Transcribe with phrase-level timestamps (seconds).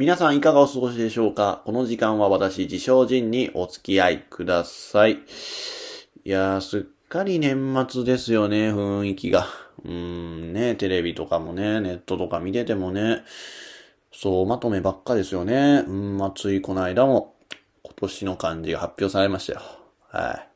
[0.00, 1.60] 皆さんいかがお過ごしでしょうか？
[1.66, 5.12] この時間は私、自称人にお付き合いください。
[5.12, 5.18] い
[6.24, 9.46] やー、すっかり年末ですよね、雰囲気が。
[9.84, 13.24] うーん、ね、テレビとかもね、ネットとか見ててもね、
[14.10, 15.84] そう、まとめばっかですよね。
[15.86, 17.34] うん、ま、ついこの間も、
[17.82, 19.60] 今年の漢字が発表されましたよ。
[20.08, 20.48] はい。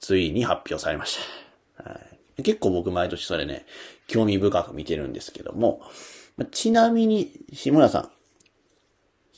[0.00, 1.20] ついに発表されまし
[1.78, 1.88] た。
[1.88, 2.00] は
[2.36, 2.42] い。
[2.42, 3.64] 結構僕毎年それね、
[4.08, 5.82] 興味深く見てるんですけども、
[6.50, 8.10] ちなみに、志村さん、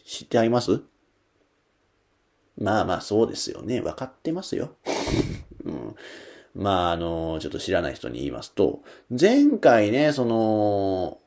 [0.09, 0.81] 知ってあります？
[2.57, 3.83] まあまあそうですよね。
[3.83, 4.75] わかってますよ。
[5.65, 5.95] うん、
[6.55, 8.81] まああの、ちょっと知らない人に言いますと、
[9.11, 11.19] 前回ね、その、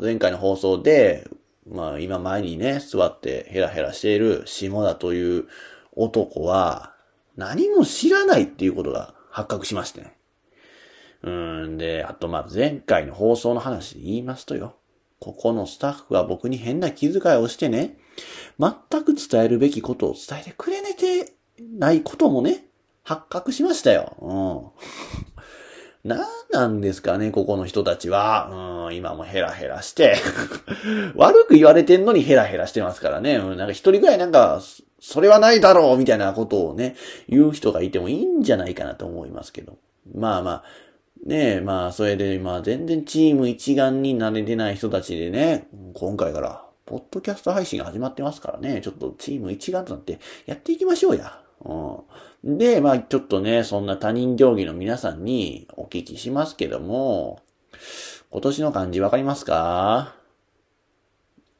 [0.00, 1.28] 前回の放送で、
[1.68, 5.48] まあ今前にね、座ってヘラヘラしている下田という
[5.96, 6.94] 男は、
[7.36, 10.16] 何も知らないっていうことが発覚しましてね。
[11.22, 14.76] うんで、あとまあ前回の放送の話で言いますとよ。
[15.18, 17.96] ここのスタッフは僕に変な気遣いをしてね、
[18.58, 21.34] 全く伝えるべきことを伝えてくれねて
[21.78, 22.66] ないこともね、
[23.02, 24.16] 発覚しましたよ。
[24.20, 26.08] うん。
[26.08, 28.86] 何なんですかね、ここの人たちは。
[28.88, 30.16] うん、今もヘラヘラして
[31.16, 33.36] 悪く言われてんのにヘラヘラしてますからね。
[33.36, 34.60] うん、なんか一人ぐらいなんか、
[35.00, 36.96] それはないだろうみたいなことをね、
[37.28, 39.78] 言う人がいてもいいんじゃないかなと思いますけど。
[40.14, 40.64] まあまあ、
[41.24, 51.40] ねえ、まあ、それで、まあ、全然チーム一丸になれてない人たちでね、今回から、ポッドキャスト配信が始まってますからね、ちょっとチーム一丸となってやっていきましょうや。
[51.64, 57.40] うん、で、まあ、ちょっとね、そんな他人競技の皆さんにお聞きしますけども、
[58.30, 60.14] 今年の漢字わかりますか？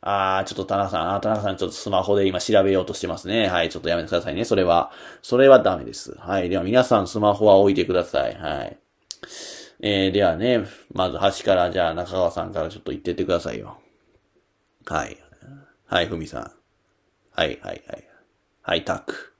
[0.03, 3.49] あー、ちょっと田中さん、あ田中さんちょっとスマホで今調べようとしてますね。
[3.49, 4.45] はい、ちょっとやめてくださいね。
[4.45, 6.15] それは、それはダメです。
[6.19, 6.49] はい。
[6.49, 8.35] では皆さんスマホは置いてください。
[8.37, 8.79] はい。
[9.81, 13.79] えー、ではね、まず端からじゃあ中川さんからちょっと言ってってくださいよ。
[14.87, 15.17] はい。
[15.87, 16.51] はい、ふみさん。
[17.33, 18.05] はい、はい、はい。
[18.63, 19.35] はい、タク。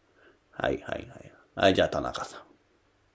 [0.53, 1.33] はい、はい、はい。
[1.55, 2.41] はい、じゃあ田中さん。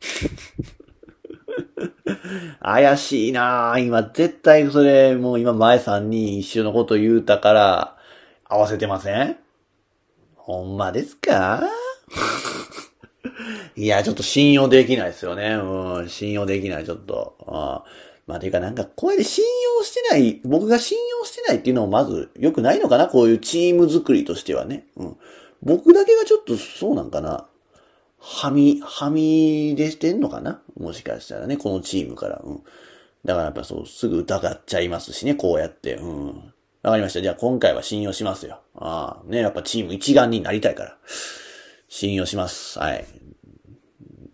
[2.63, 3.85] 怪しいなぁ。
[3.85, 7.97] 今、絶対それ、もう今前さんに一緒のこと言うたから、
[8.45, 9.37] 合わせてません？
[10.35, 11.63] ほんまですか？
[13.75, 15.53] いや、ちょっと信用できないですよね。
[15.53, 17.35] うん、信用できない、ちょっと。
[17.47, 17.83] あ
[18.27, 19.43] まあ、ていうかなんか、これで信
[19.79, 23.07] 用してない、僕が信用してないっていうのもまず良くないのかな？
[23.07, 24.85] こういうチーム作りとしてはね。
[24.95, 25.17] うん。
[25.63, 27.47] 僕だけがちょっとそうなんかな
[28.19, 30.61] はみ、はみ出してんのかな？
[30.79, 32.41] もしかしたらね、このチームから。
[32.43, 32.63] うん。
[33.25, 35.95] だからやっぱそう、すぐ疑っちゃいますしね、こうやって。
[35.95, 36.27] うん。
[36.83, 37.21] わかりました。
[37.21, 38.59] じゃあ今回は信用しますよ。
[38.75, 40.97] ああ、ね、やっぱチーム一丸になりたいから。
[41.89, 42.79] 信用します。
[42.79, 43.05] はい。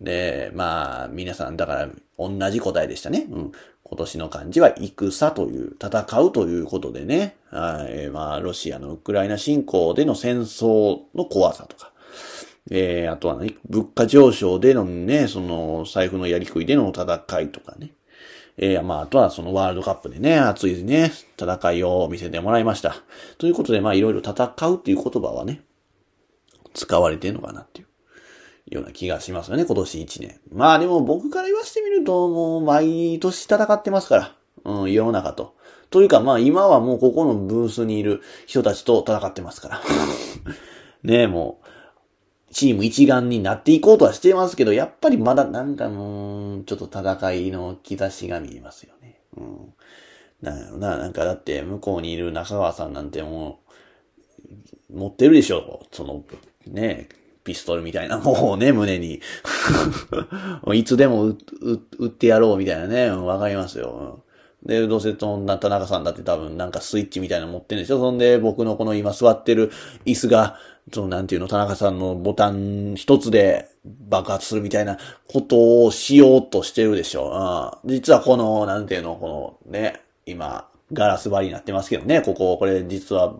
[0.00, 1.88] で、まあ、皆さん、だから、
[2.18, 3.26] 同じ答えでしたね。
[3.30, 3.52] うん。
[3.84, 7.36] 今年の漢字は戦という、戦うということでね。
[7.50, 8.08] はい。
[8.08, 11.92] まあ、ロシアのウクライナ侵攻での戦争の怖さとか。
[12.70, 17.92] えー、あとはね、物価上昇でのね、その、財布のやりくりでの戦いとかね。
[18.58, 22.96] えー、まあ、あとはそのワールドカップでね、熱いね、戦いを見せてもらいました。
[23.38, 25.62] ということで、まあ、いろいろ戦うっていう言葉はね、
[26.74, 27.87] 使われてんのかなっていう。
[28.70, 30.40] ような気がしますよね、今年1年。
[30.52, 34.34] まあでも僕から言わせてみると、もう毎年戦ってますから。
[34.64, 35.54] うん、世の中と。
[35.90, 39.82] というかまあ今はもうここのブースにいる人たちと戦ってますから。
[41.02, 49.20] ねえ、もう、チーム一丸になっていこうとはしてますけど、やっぱりまだなんかもう、ちょっと戦いの兆しが見えますよね。
[49.36, 49.74] うん。
[50.42, 53.60] なんやろな、なんかだって向こうにいる中川さんなんても
[54.90, 56.24] う、持ってるでしょその、
[56.66, 59.20] ねえピストルみたいなもうね、胸に。
[60.74, 64.22] いつでも撃ってやろうみたいなね、わかりますよ。
[64.64, 67.98] で、どうせそんな田中さんだって多分なんかスイッチみたいなの持ってるんでしょ？
[67.98, 69.72] そんで僕のこの今座ってる
[70.04, 70.56] 椅子が、
[70.92, 74.98] そのなんていうの、田中さんのボタン一つで爆発するみたいな
[75.32, 77.78] ことをしようとしてるでしょ？
[77.82, 83.34] うん、実はこの、なんていうの、このね、今、ガラス張りになってますけどね、ここ、これ実は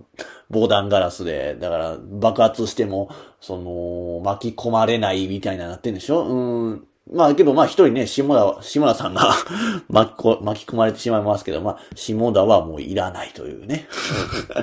[0.51, 3.11] 防弾ガラスで、だから爆発しても、
[3.41, 6.25] その、巻き込まれないみたいななってんでしょ？
[6.25, 6.85] うん。
[7.11, 8.23] まあけどまあ一人ね、下
[8.57, 9.33] 田、下田さんが
[9.89, 13.89] 巻きこ巻き込まれてしまいますけど、まあ下田はもういらないというね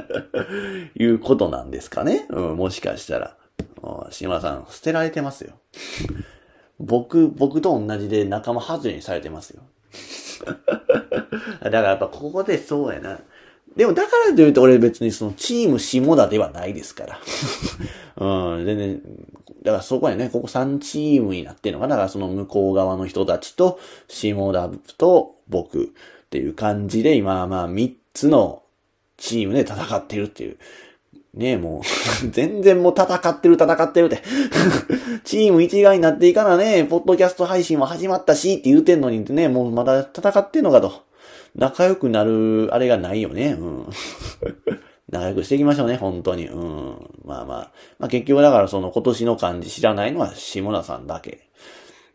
[1.00, 2.28] いうことなんですかね。
[2.30, 3.36] うん、もしかしたら。
[4.12, 5.54] 下田さん、捨てられてますよ。
[6.80, 9.64] 僕、僕と同じで仲間外れにされてますよ。
[11.64, 13.20] だからやっぱここでそうやな。
[13.76, 17.20] でもだからというと俺別にそのチーム下田ではないですから。
[18.58, 19.02] うん、全然、
[19.64, 21.96] だからそこやね、ここ3チームになってるのかな。
[21.96, 25.88] だからその向こう側の人たちと下田と僕っ
[26.30, 28.64] ていう感じで今まあ3つの
[29.18, 30.58] チームで戦ってるっていう。
[31.36, 31.82] ねえ、もう
[32.32, 34.24] 全然もう戦ってる戦ってるって
[35.26, 41.04] チーム一丸になっていかなね、ポッドキャスト配信も始まったしって言うてんのにね、もうまだ戦ってんのかと。
[41.56, 43.56] 仲良くなる、あれがないよね。
[43.60, 43.90] うん。
[45.10, 46.48] 仲良くしていきましょうね、本当に。
[46.48, 47.10] うん。
[47.24, 47.72] まあまあ。
[48.00, 51.50] まあ結局だからその今年の漢字知らないのは下田さんだけ。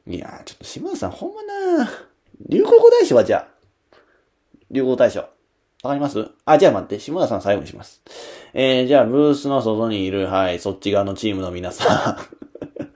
[0.06, 1.90] いやちょっと下田さんほんまな
[2.48, 3.48] 流行語大賞はじゃあ。
[4.70, 5.26] 流行語大賞。
[5.82, 6.30] わかります？
[6.44, 8.02] あ、じゃあ待って、下田さん最後にします。
[8.52, 12.18] えー、じゃあ、ブースの外にいる、はい、そっち側のチームの皆さ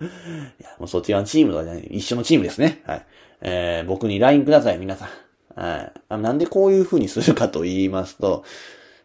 [0.01, 0.05] ん。
[0.05, 2.83] いや、もうそっち側のチームとかじゃない、一緒のチームですね。
[2.87, 3.07] はい。
[3.41, 5.09] えー、僕に LINE ください、皆さん。
[5.59, 5.93] はい。
[6.11, 8.45] あなんでこういう風にするかと言いますと、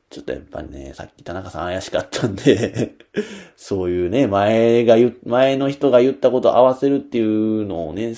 [0.10, 2.96] ちょっとやっぱりね、さっき田中さん怪しかったんで
[3.56, 8.16] そういうね、前が言、前の人が言ったことを合わせるっていうのをね、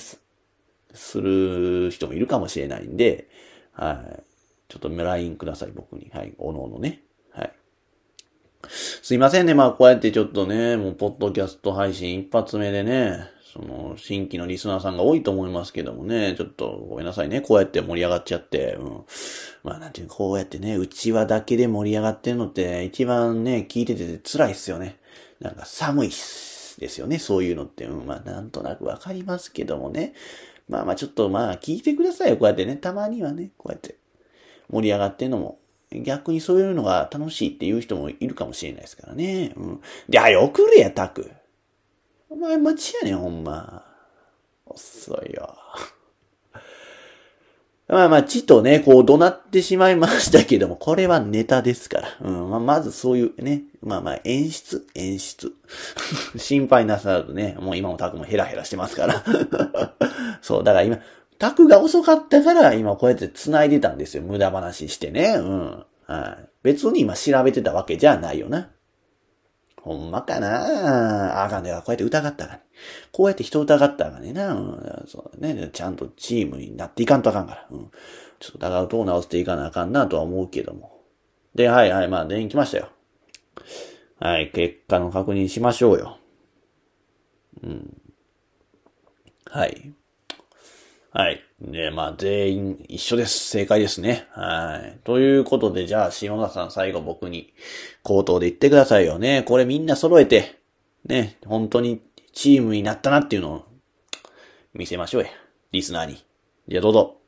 [0.94, 3.28] する人もいるかもしれないんで、
[3.72, 4.31] はい。
[4.72, 6.10] ちょっと LINE ください、僕に。
[6.14, 6.32] はい。
[6.38, 7.02] おのおのね。
[7.30, 7.52] はい。
[8.70, 9.52] すいませんね。
[9.52, 17.42] まあ、こうやってちょっとね、もう、ポッドキャスト配信一発目でね、その、新規のリスナーさんが多いと思いますけどもね、ちょっとごめんなさいね。
[17.42, 19.04] こうやって盛り上がっちゃって、うん。
[19.62, 24.98] まあ、なんていうこうやってね、内輪だけで盛り上がってるのって、一番ね、聞いてて辛いっすよね。
[25.38, 26.80] なんか寒いっす。
[26.80, 27.18] ですよね。
[27.18, 27.84] そういうのって。
[27.84, 28.06] うん。
[28.06, 30.14] まあ、なんとなくわかりますけどもね。
[30.70, 32.38] まあまあ、ちょっとまあ、聞いてくださいよ。
[32.38, 32.76] こうやってね。
[32.76, 33.96] たまにはね、こうやって。
[34.72, 35.58] 盛り上がってんのも、
[36.00, 39.52] 逆にそういうのが楽しいっていう人もいるかもしれないですからね。
[39.56, 39.80] うん。
[40.08, 41.30] で、あ、よくれや、タク。
[42.30, 43.84] お前待ちやねん、ほんま。
[44.64, 45.54] 遅いよ。
[47.88, 52.08] まあまあ、ちとね、こう怒鳴ってしまいましたけども、これはネタですから。
[52.22, 52.50] うん。
[52.50, 55.52] まあ、まずそういうね、まあまあ、演出、演出。
[56.38, 59.22] 心配なさるとね、もう今もタクもヘラヘラしてますから。
[60.40, 61.00] そう、だから今、
[61.42, 64.22] タが遅かったから、今こうやって繋いでたんですよ。
[64.22, 65.34] 無駄話してね。
[65.36, 65.84] うん。
[66.06, 66.48] はい。
[66.62, 68.70] 別に今調べてたわけじゃないよな。
[69.80, 72.60] ほんまかなあかんねこうやって疑ったら、
[73.10, 74.54] こうやって人疑ったらねな。
[74.54, 75.04] うん。
[75.08, 75.70] そうね。
[75.72, 77.66] ちゃんとチームになっていかんとあかんから。
[77.72, 77.90] うん。
[78.38, 81.02] ちょっと疑うと直していかなあかんなとは思うけども。
[81.56, 82.08] で、はいはい。
[82.08, 82.88] まあ、電気来ましたよ。
[84.20, 84.52] はい。
[84.52, 86.18] 結果の確認しましょうよ。
[87.64, 87.96] うん。
[89.46, 89.92] はい。
[91.14, 91.44] はい。
[91.60, 93.50] で、まあ、全員一緒です。
[93.50, 94.26] 正解ですね。
[94.30, 94.98] はい。
[95.04, 97.52] ということで、じゃあ、塩田さん最後僕に
[98.02, 99.42] 口頭で言ってくださいよね。
[99.42, 100.58] これみんな揃えて、
[101.04, 102.00] ね、本当に
[102.32, 103.64] チームになったなっていうのを
[104.72, 105.28] 見せましょうや。
[105.70, 106.24] リスナーに。
[106.68, 107.21] じゃあ、どうぞ。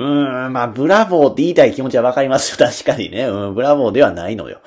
[0.00, 2.66] うーん、まあ、ブラボーって言いたい気持ちはわかりますよ。
[2.66, 3.24] 確かにね。
[3.24, 4.60] うん、ブラボーではないのよ。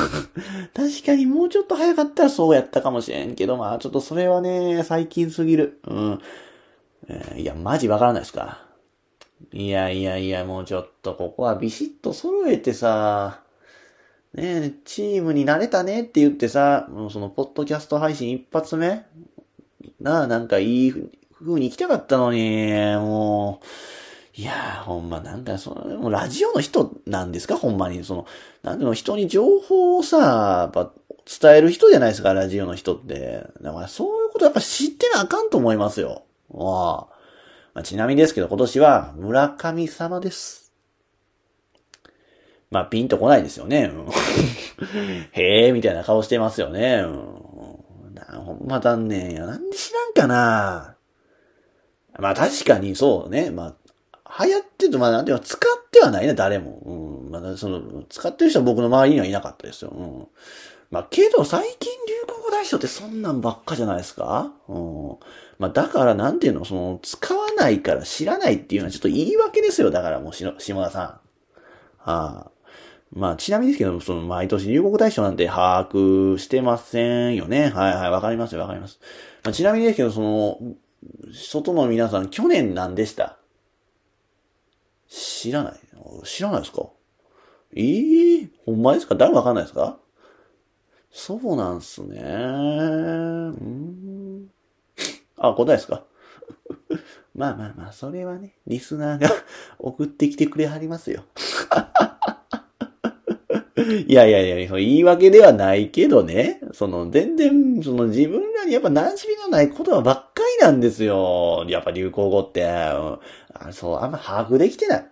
[0.74, 5.80] 確かにもうちょっと早かったらそうやったかもしれんけど、まあ、ちょっとそれはね、最近すぎる。
[5.86, 6.20] うん。
[7.08, 8.62] えー、いや、マジわからないですか。
[9.52, 13.40] いやいやいや、もうちょっとここはビシッと揃えてさ、
[14.32, 19.04] ねチームになれたねって言ってさ、もうその、ポッドキャスト配信一発目？
[20.00, 20.94] なあ、なんかいい
[21.34, 23.66] 風に行きたかったのに、もう、
[24.34, 27.56] いやー、ほんま、なんか、その、ラジオの人なんですか？
[27.56, 28.02] ほんまに。
[28.02, 28.26] その、
[28.62, 30.90] なんでも人に情報をさ、やっぱ、
[31.40, 33.46] 伝える人じゃないですか、ラジオの人って。
[33.60, 36.22] だから、そういうことやっぱ知ってなあかんと思いますよ。
[36.54, 37.06] あ
[37.74, 40.72] まあ、ちなみにですけど、今年は、村神様です。
[42.70, 43.90] まあ、ピンとこないですよね。
[45.32, 47.02] へえ、みたいな顔してますよね。
[47.04, 49.44] うん、ほんま残念や。
[49.46, 50.96] なんで知らんかな
[52.18, 53.50] まあ確かにそうね。
[53.50, 53.74] まあ
[54.40, 57.24] 流行ってると、まあなんていうか、使ってはないね、誰も。
[57.26, 57.30] うん。
[57.30, 59.90] まだその、使ってる人は僕の周りにはいなかったですよ。
[59.90, 60.26] うん。
[60.90, 64.52] まあけど最近流行語大賞ってそんなんばっかじゃないですか？
[64.68, 65.16] うん。
[65.58, 69.90] まあだからなんていうの、その、使わないから知らないっていうのはちょっと言い訳ですよ。
[69.90, 71.04] だからもうしの、下田さん。
[71.04, 71.20] は
[72.06, 72.50] あ。
[73.14, 77.68] まあ、ちなみにですけど、その、毎年流行語大賞なんて把握してませんよね。
[77.68, 79.00] はいはい、わかりますよ、わかります。
[79.44, 80.58] まあ、ちなみにですけど、その、
[81.34, 83.36] 外の皆さん、去年何でした？
[85.14, 85.80] 知らない
[86.24, 86.88] 知らないですか？
[87.74, 89.14] ええー、ほんまですか？
[89.14, 89.98] 誰もわかんないですか？
[91.10, 92.18] そうなんすね。
[92.22, 92.24] う
[93.50, 94.48] ん。
[95.36, 96.04] あ、答えですか？
[97.34, 99.28] まあまあまあ、それはね、リスナーが
[99.78, 101.24] 送ってきてくれはりますよ。
[104.06, 106.60] いやいやいや、言い訳ではないけどね。
[106.72, 111.64] その、全然、その自分らにやっぱ馴染みのない言葉ばっかりなんですよ。
[111.68, 112.62] やっぱ流行語って。
[112.62, 113.18] うん、あ
[113.72, 115.06] そう、あんま把握できてない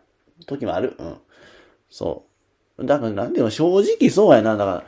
[0.47, 0.95] 時もある。
[0.99, 1.15] うん。
[1.89, 2.25] そ
[2.79, 2.85] う。
[2.85, 4.57] だからなんでも正直そうやな。
[4.57, 4.85] だから、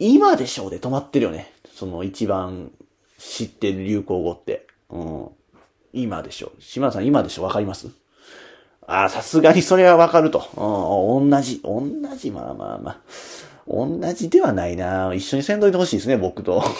[0.00, 1.52] 今でしょうで止まってるよね。
[1.74, 2.72] その一番
[3.18, 4.66] 知ってる流行語って。
[4.90, 5.28] うん。
[5.92, 6.60] 今でしょう。
[6.60, 7.88] 島田さん今でしょわかります？
[8.86, 10.40] ああ、さすがにそれはわかると。
[10.56, 11.82] うん、同じ、同
[12.16, 13.00] じ、まあまあまあ。
[13.68, 16.62] 同じではないな一緒にせんといてほしいですね、僕と。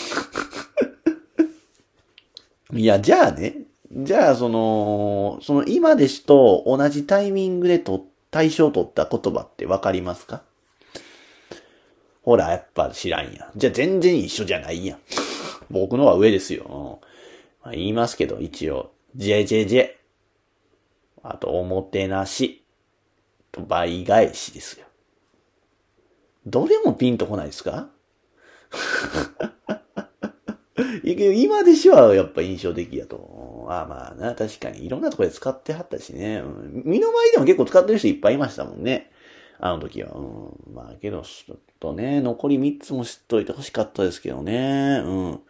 [2.72, 3.56] いや、じゃあね。
[3.90, 10.42] じゃあ、その、その今でしと同じタイミングでと、対象取った言葉ってわかりますか？
[12.22, 13.34] ほら、やっぱ知らんやん。
[13.56, 14.98] じゃあ全然一緒じゃないやん。
[15.70, 16.64] 僕のは上ですよ。
[16.68, 17.06] うん
[17.64, 18.90] まあ、言いますけど、一応。
[19.16, 19.90] JJJ。
[21.32, 22.64] あと、おもてなし。
[23.52, 24.86] と、倍返しですよ。
[26.46, 27.88] どれもピンとこないですか？
[31.04, 33.66] 今でしはやっぱ印象的やと。
[33.68, 36.38] ああまあな、確かにいろんなところで使ってはったしね。
[36.38, 39.10] うん、身の回りでも結構使ってる人いっぱいいましたもんね。
[39.58, 40.12] あの時は。
[40.14, 45.02] うん、まあけど、ちょっとね、残り3つも知っといてほしかったですけどね。
[45.04, 45.40] うん。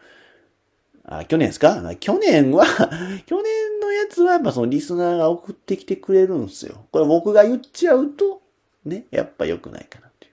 [1.08, 1.80] あ、去年ですか？
[2.00, 2.64] 去年は
[3.26, 6.86] 去年のやつはやっぱそのリスナーが送ってきてくれるんですよ。
[6.90, 8.42] これ僕が言っちゃうと、
[8.84, 10.32] ね、やっぱ良くないかなっていう。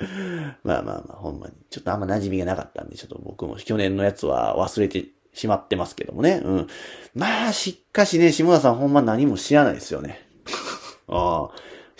[0.64, 1.52] まあまあまあ、ほんまに。
[1.70, 6.40] ちょっとあんま馴染みがなかったんで、ちょっと僕も去年のやつは忘れてしまってますけどもね。
[6.44, 6.66] うん。
[7.14, 10.26] まあ、しっかしね、下田さんほんま何も知らないですよね。
[11.08, 11.50] ああ。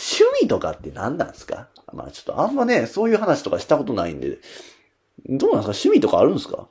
[0.00, 1.69] 趣味とかって何なんですか？
[1.93, 4.38] まあちょっとあんまね、そういう話とかしたことないんで、
[5.28, 5.88] どうなんですか？
[5.88, 6.69] 趣味とかあるんですか？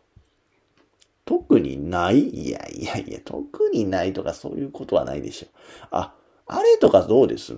[1.27, 2.29] 特にない？
[2.29, 5.48] いやいやいや、特にないとかそういうことはないでしょ。
[5.91, 6.15] あ、
[6.48, 7.57] あれとかどうです？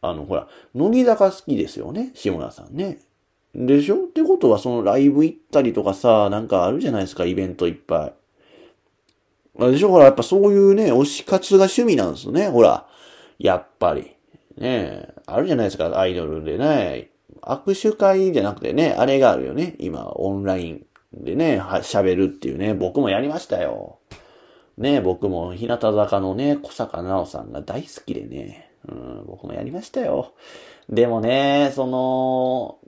[0.00, 3.00] あの、ほら、乃木坂好きですよね、志村さんね。
[3.54, 3.96] でしょ？
[3.96, 8.12] ってことは、そのライブ行ったりとかさ、なんかあるじゃないですか、イベントいっぱい。
[9.58, 9.90] あでしょ？
[9.90, 12.86] ほら、やっぱそういうね、推し活が趣味なんですね、ほら。
[13.38, 14.14] やっぱり。
[14.56, 17.10] ねあるじゃないですか、アイドルでね。
[17.42, 19.74] 握手会じゃなくてね、あれがあるよね。
[19.78, 20.86] 今、オンライン
[21.22, 24.00] でね、喋るっていうね、僕もやりましたよ。
[24.76, 30.34] ね、僕も日向坂のね、小坂直さんが大好きでね、うん、僕もやりましたよ。
[30.88, 32.78] でもね、その、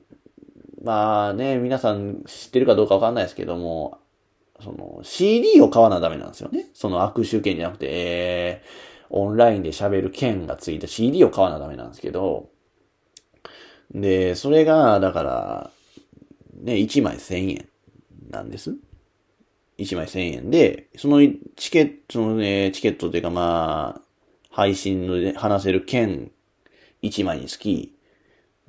[0.82, 3.98] まあね、皆さん知ってるかどうかわかんないですけども、
[4.60, 6.66] その CD を買わなダメなんですよね。
[6.74, 12.48] その握手券じゃなくて、えー、オンラインで喋る券がついた CD を買わなダメなんですけど、
[13.92, 15.70] で、それが、だから、
[16.62, 17.68] ね、1枚1000円
[18.34, 18.76] なんです。
[19.78, 21.20] 1枚1000円で、その
[21.56, 24.02] チケットのね、チケットというかまあ、
[24.50, 26.30] 配信で話せる券
[27.02, 27.96] 1枚につき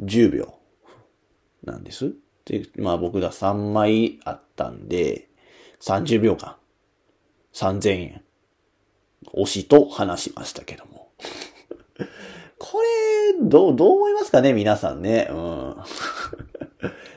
[0.02, 0.56] 10秒
[1.64, 2.14] なんです。
[2.46, 5.30] で、まあ僕が3枚あったんで、
[5.82, 6.56] 30秒間、
[7.54, 8.22] 3000円、
[9.34, 11.10] 推しと話しましたけども。
[12.58, 12.88] これ、
[13.42, 15.28] どう、どう思いますかね皆さんね。
[15.30, 15.76] うん。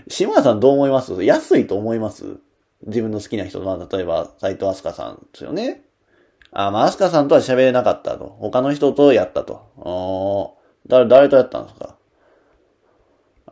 [0.08, 1.22] 島田さんどう思います？
[1.22, 2.38] 安いと思います？
[2.86, 5.82] 自分の好きな人、まあ、例えば、斎藤飛鳥さんですよね。
[6.52, 8.36] あ、まあ、飛鳥さんとは喋れなかったと。
[8.38, 9.66] 他の人とやったと。
[9.76, 11.96] お誰、誰とやったんですか？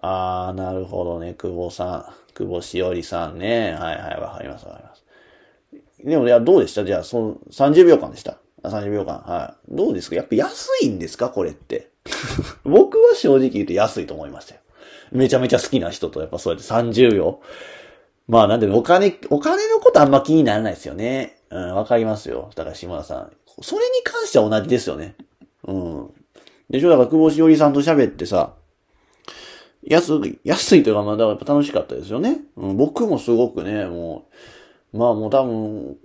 [0.01, 1.35] あー、なるほどね。
[1.35, 2.35] 久保さん。
[2.35, 3.73] 久保しおりさんね。
[3.73, 5.05] はいはい、わかります、わかります。
[6.05, 6.85] でも、いや、どうでした？
[6.85, 8.39] じゃあ、その、30秒間でした。
[8.63, 9.19] あ、30秒間。
[9.27, 9.75] はい。
[9.75, 10.17] どうですか？
[10.17, 11.29] やっぱ安いんですか？
[11.31, 11.91] これって。
[12.65, 14.61] 僕は正直言うと安いと思いましたよ。
[15.13, 17.41] めちゃめちゃ好きな人と、やっぱそうやって30秒。
[18.29, 21.39] まあなんで、お金、お金のことあんま気にならないですよね。
[21.51, 22.51] うん、わかりますよ。
[22.57, 23.33] だから島田さん。
[23.63, 25.15] それに関しては同じですよね。
[25.67, 26.11] うん。
[26.69, 26.91] でしょ？
[26.91, 28.55] だから久保しおりさんと喋ってさ、
[29.85, 32.39] 安い、安いというか、まあ、だからやっぱ楽しかったですよね。
[32.57, 34.27] うん、僕もすごくね、も
[34.93, 35.97] う、まあもう多分、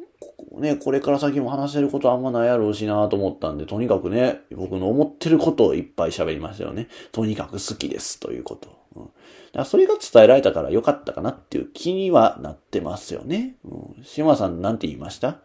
[0.60, 6.90] ね、これから先も話せることあんまないやろうしなと思ったんで、とにかくね、僕の思ってることをいっぱい喋りましたよね。
[7.12, 8.70] とにかく好きですということ。
[8.96, 9.14] うん、だか
[9.54, 13.56] らそれが伝えられたから良かったかなっていう気にはなってますよね。
[13.64, 15.38] うん、島さんなんて言いました？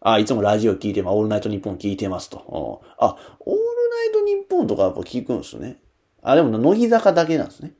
[0.00, 1.14] あ、いつもラジオ聞いてます。
[1.14, 2.82] オールナイトニッポン聞いてますと。
[2.98, 3.60] あ、オール
[3.90, 5.80] ナイトニッポンとかやっぱ聞くんですね。
[6.22, 7.72] あ、でも、乃木坂だけなんですね。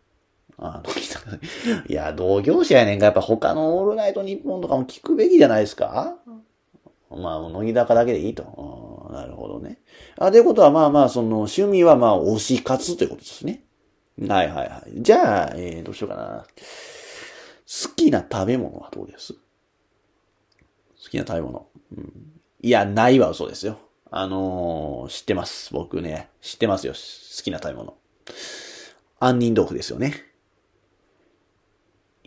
[0.59, 1.31] あ、乃木坂。
[1.35, 3.07] いや、同業者やねんか。
[3.07, 6.17] やっぱ他のオールナイトニッポンとかも聞くべきじゃないですか
[7.11, 9.11] まあ、乃木坂だけでいいと。
[9.13, 9.79] なるほどね。
[10.19, 13.65] あ、ということは、まあまあ、その、趣味はまあ、推し活ということですね。
[14.29, 14.93] はいはいはい。
[15.03, 16.47] じゃあ、えー、どうしようかな。
[17.67, 19.33] 好きな食べ物はどうです？
[19.33, 19.39] 好
[21.11, 21.67] きな食べ物。
[21.97, 22.13] うん、
[22.61, 23.79] いや、ないは嘘ですよ。
[24.11, 25.73] あのー、知ってます。
[25.73, 26.29] 僕ね。
[26.41, 26.93] 知ってますよ。
[26.93, 26.99] 好
[27.43, 27.97] きな食べ物。
[29.19, 30.15] 杏仁豆腐ですよね。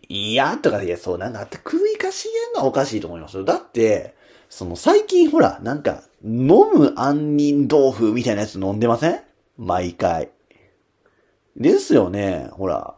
[0.07, 3.43] いや、とかいや、そうなんだって首かしげんのはおかしいと思いますよ。
[3.43, 4.15] だって、
[4.49, 9.21] その最近ほら、なんか、飲む杏仁豆腐みたいなやつ飲んでません？
[9.57, 10.29] 毎回。
[11.55, 12.95] ですよね、ほら。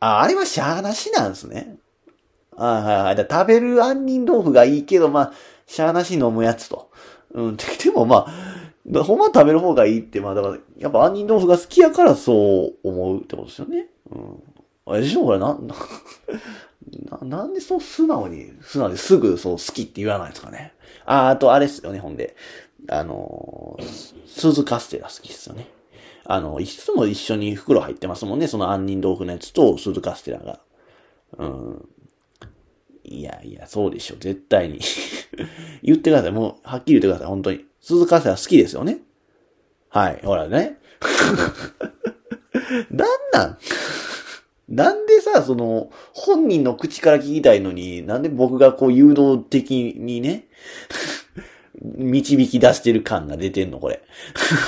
[0.00, 1.76] あ、あれはしゃーなしなんですね。
[2.56, 3.16] はいはいはい。
[3.30, 5.32] 食べる杏仁豆腐がいいけど、まあ、
[5.66, 6.90] しゃーなし飲むやつと。
[7.32, 13.86] うん、ででもまあ、ほんま食べる方がいいって、まあだから、やっぱ杏仁豆腐が好きやからそう思うってことですよね。
[14.10, 14.42] うん。
[14.92, 15.74] あれでしょこれ な、な、
[17.20, 20.74] ななんでそう素直に、素直にすぐそう好きって言わないんですかね。
[21.06, 22.36] あ、あとあれっすよね、ほんで。
[22.88, 23.84] あのー、
[24.26, 25.68] 鈴カステラ好きっすよね。
[26.24, 30.60] あの、いつも一緒に袋入ってますもんね、その杏仁豆腐のやつと鈴カステラが。
[31.38, 31.88] うん。
[33.04, 34.80] いやいや、そうでしょ、絶対に。
[35.82, 36.32] 言ってください。
[36.32, 37.26] もう、はっきり言ってください。
[37.26, 37.64] 本当に。
[37.80, 39.00] 鈴カステラ好きですよね。
[39.88, 40.20] はい。
[40.24, 40.78] ほらね。
[42.90, 43.58] なんなん？
[44.70, 50.46] なんでさ、その、本人の口から聞きたいのに、なんで僕がこう誘導的にね、
[51.82, 54.00] 導き出してる感が出てんの、これ。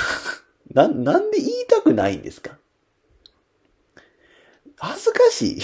[0.75, 2.59] な、なんで言いたくないんですか？
[4.79, 5.61] 恥ずかしい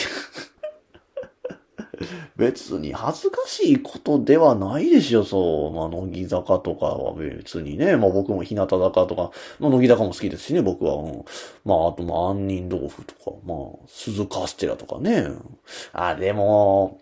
[2.38, 5.76] 別に恥ずかしいことではないでしょ、そう。
[5.76, 7.96] まあ、乃木坂とかは別にね。
[7.96, 10.94] まあ僕も日向坂とか、まあ乃木坂も好きですしね、僕は。
[10.94, 11.24] うん、
[11.64, 15.26] まああとまあ杏仁豆腐とか、まあ鈴カステラとかね。
[15.92, 17.00] あ、でも、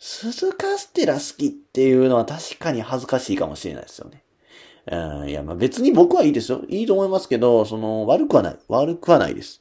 [0.00, 4.24] 鈴カステラ好きっていうのは確かに恥ずかしいかもしれないですよね。
[4.90, 6.62] うん、いや、まあ別に僕はいいですよ。
[6.68, 8.56] いいと思いますけど、その、悪くはない。
[8.66, 9.60] 悪くはないです。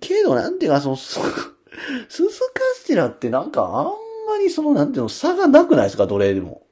[0.00, 4.03] けど、なんていうか、その、鈴カステラってなんかあん
[4.36, 6.62] まりその、なんていうの、差がなくないですか、どれでも。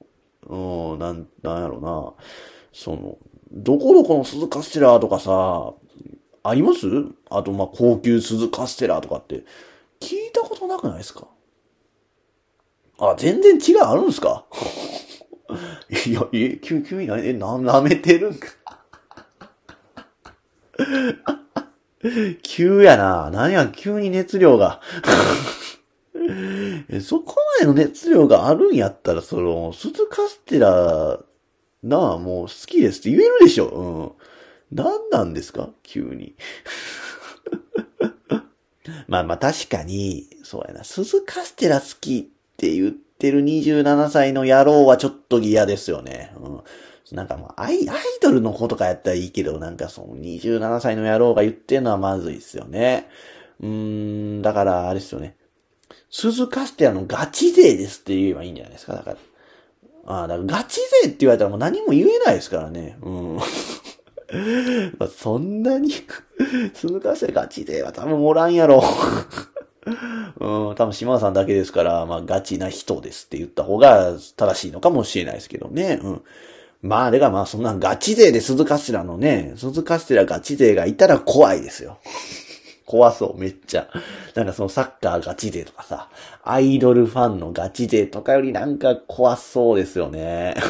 [0.48, 2.14] うん、なん、なんやろな。
[2.72, 3.18] その、
[3.52, 5.74] どこどこの鈴カステラとかさ、
[6.44, 6.86] あります？
[7.30, 9.44] あと、ま、高級鈴カステラとかって、
[10.00, 11.28] 聞いたことなくないですか？
[12.98, 14.44] あ、全然違いあるんですか？
[16.06, 18.48] いや、え、急、急に何、え、な、舐めてるんか？
[22.42, 23.30] 急やな。
[23.30, 24.80] なんや、急に熱量が。
[27.00, 31.18] そこまでの熱量があるんやったら、その、鈴カステラ、
[31.82, 34.16] なあ、もう好きですって言えるでしょ。
[34.70, 34.76] うん。
[34.76, 35.70] 何なんですか？
[35.82, 36.34] 急に。
[39.08, 40.84] まあまあ確かに、そうやな。
[40.84, 42.22] 鈴カステラ好きっ
[42.56, 46.32] て言ってる27歳の野郎はちょっと嫌ですよね。
[46.42, 46.60] うん。
[47.12, 53.08] なんかもうアイ、アイドルの子とかやったらいいけど、なんかその27歳の野郎が言ってるのはまずいっすよね。
[53.60, 55.36] うーん、だからあれですよね。
[56.12, 59.16] 鈴カステラのガチ勢ですって言えばいいんじゃないですか、だから。
[60.04, 62.98] ああ、だからガチ勢って言われたらもう何も言えないですからね。
[63.02, 63.36] うん。
[64.98, 65.90] まあ、そんなに
[66.74, 68.84] 鈴カステラガチ勢は多分おらんやろ。
[70.38, 75.98] うん、多分島田さんだけですから、まあガチな人ですって言った方が正しいのかもしれないですけどね。
[76.02, 76.22] うん。
[76.82, 81.98] まあ、でがまあそんなガチ勢で鈴カステラのね、鈴カステラガチ勢がいたら怖いですよ。
[82.86, 83.88] 怖そう、めっちゃ。
[84.34, 86.08] なんかそのサッカーガチ勢とかさ、
[86.42, 90.54] アイドルファンのガチ勢とかよりなんか怖そうですよね。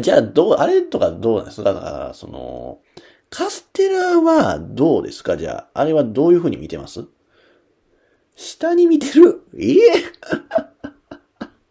[0.00, 1.74] じゃあ、どう、あれとかどうなんですか？
[1.74, 2.80] だから、その、
[3.28, 5.36] カステラはどうですか？
[5.36, 7.04] じゃあ、あれはどういう風に見てます？
[8.36, 9.42] 下に見てる？
[9.58, 9.74] え？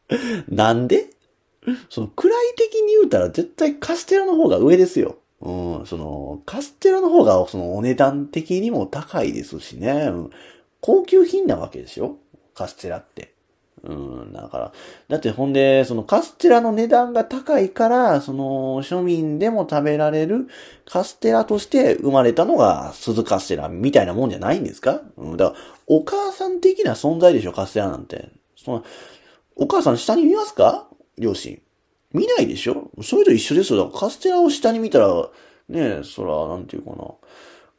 [0.09, 1.07] え なんで？
[1.89, 2.11] その、位
[2.55, 5.17] 的に言うたら絶対カステラの方が上ですよ。
[5.45, 10.07] うん、その、カステラの方が、その、お値段的にも高いですしね。
[10.09, 10.29] うん、
[10.81, 12.17] 高級品なわけですよ。
[12.55, 13.33] カステラって。
[13.83, 14.71] うん、だから、
[15.09, 20.47] だってほんで、そのカステラの値段が高いから、その、庶民でも食べられる
[20.85, 25.01] カステラとして生まれたのが鈴カステラみたいなもんじゃないんですか？
[25.17, 28.29] うん、だから、お母さん的な存在でしょ、カステラなんて。
[28.55, 28.83] その、
[29.55, 30.87] お母さん下に見ますか？
[31.19, 31.61] 両親。
[32.15, 32.89] 見ないでしょ？
[33.03, 33.79] それと一緒ですよ。
[33.79, 35.07] だからカステラを下に見たら、
[35.69, 37.13] ねえ、そら、なんていうかな。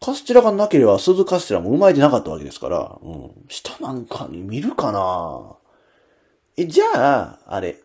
[0.01, 3.31] カステラがなければ鈴カステラも生まれてなかったわけですから、うん。
[3.49, 5.57] 下なんかに見るかな？
[6.57, 7.81] え、じゃあ、あれ。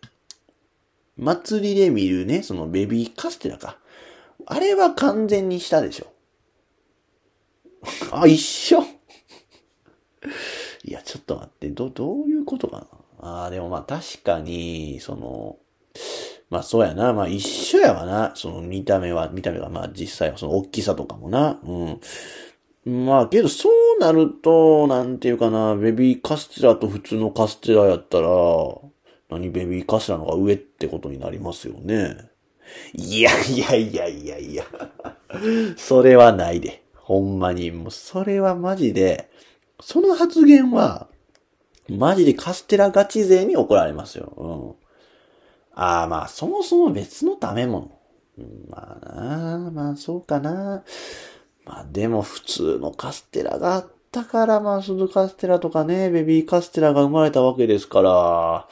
[1.18, 3.78] 祭りで見るね、そのベビーカステラか。
[4.46, 6.08] あれは完全に下でしょ。
[8.12, 8.82] あ、一緒？
[10.84, 12.88] いや、ちょっと待って、ど、どういうことか
[13.22, 13.30] な？
[13.30, 15.58] ああ、でもまあ確かに、その、
[16.52, 17.14] まあそうやな。
[17.14, 18.34] まあ一緒やわな。
[18.36, 21.58] その見た目は、見た目がまあ実際はその大きさとかもな。
[22.86, 23.06] うん。
[23.06, 28.28] まあけどそうなると、なんていうかな、ベビーカステラと普通のカステラやったら、
[29.30, 32.18] 何ベビーカステラの方が上ってことになりますよね。
[32.94, 34.66] いやいやいやいやいや。
[35.78, 36.84] それはないで。
[36.96, 37.72] ほんまに。
[37.72, 39.30] もうそれはマジで、
[39.80, 41.08] その発言は、
[41.88, 44.34] マジでカステラガチ勢に怒られますよ。
[44.38, 44.81] うん。
[45.74, 47.92] ああ、まあ、そもそも別の食べ物。
[48.38, 50.84] うんまあなまあそうかな。
[51.66, 58.68] まあでも普通のカステラがあったから、まあ鈴カステラとかね、ベビーカステラが生まれたわけですから、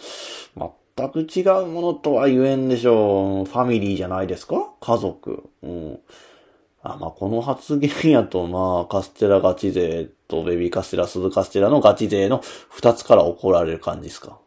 [0.98, 3.46] 全く違うものとは言えんでしょう。
[3.46, 4.74] ファミリーじゃないですか？
[4.82, 5.50] 家族。
[5.62, 6.00] うん。
[6.82, 14.40] あ、まあ、この発言やと、まあ、カステラガチ勢とベビーカステラ、鈴カステラのガチ勢の二つから怒られる感じですか？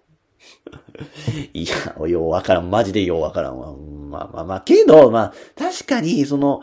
[1.53, 2.71] いや、ようわからん。
[2.71, 3.75] マジでようわからんわ。
[3.75, 6.63] まあまあまあ、けど、まあ、確かに、その、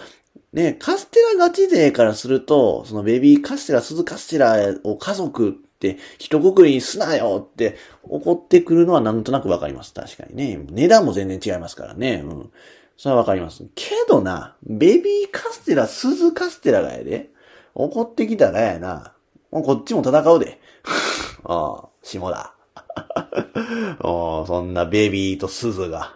[0.54, 9.94] ね、カステラガチ勢からすると、そのベビーカステラ、鈴カステラを家族って一括りにすなよって怒ってくるのはなんとなくわかります。
[9.94, 10.60] 確かにね。
[10.72, 12.24] 値段も全然違いますからね。
[12.26, 12.52] うん。
[12.98, 13.64] それはわかります。
[13.76, 17.30] けどな、ベビーカステラ、鈴カステラがやで、
[17.76, 19.14] 怒ってきたらやな。
[19.52, 20.60] こっちも戦うで。
[21.46, 22.56] ああ、下だ。
[24.02, 26.16] おそんなベビーと鈴が、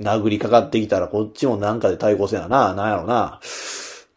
[0.00, 2.74] 殴りかかってきたらこっちもなんかで対抗せなな。
[2.74, 3.40] なんやろな。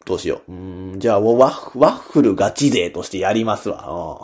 [0.04, 0.52] どうしよう。
[0.52, 0.54] う
[0.96, 3.84] ん、じゃあ、ワッワッフルガチ勢としてやりますわ。
[3.84, 4.18] あ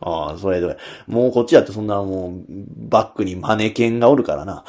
[0.34, 0.76] あ、それで。
[1.06, 2.44] もうこっちだってそんなもう、
[2.88, 4.64] バックにマネケンがおるからな。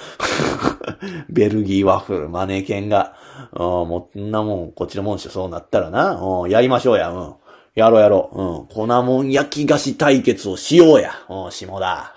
[1.29, 3.13] ベルギーワッフル、マネケンが。
[3.53, 6.19] あもう、んなもん、こっちのもんしそうなったらな。
[6.49, 7.09] やりましょうや。
[7.09, 7.33] うん。
[7.77, 8.41] やろうやろう。
[8.41, 8.87] うん。
[8.87, 11.11] 粉もん焼き菓子対決をしようや。
[11.29, 12.15] うん、下だ。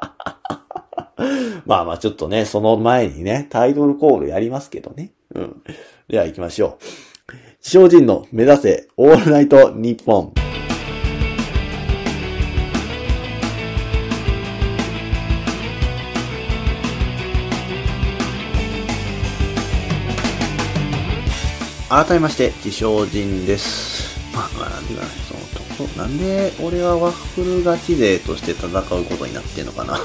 [1.66, 5.12] まあまあちょっとね、その前にね、タイトルコールやりますけどね。
[5.34, 5.62] うん。
[6.08, 6.84] では行きましょう。
[7.60, 10.32] 地上人の目指せオールナイト日本。
[21.90, 23.91] 改めまして、自称人です。
[24.32, 25.40] まあ、なんていうかね、その、
[25.76, 29.98] とこなんで俺はワッフルガチ勢として戦うことになってんのかな。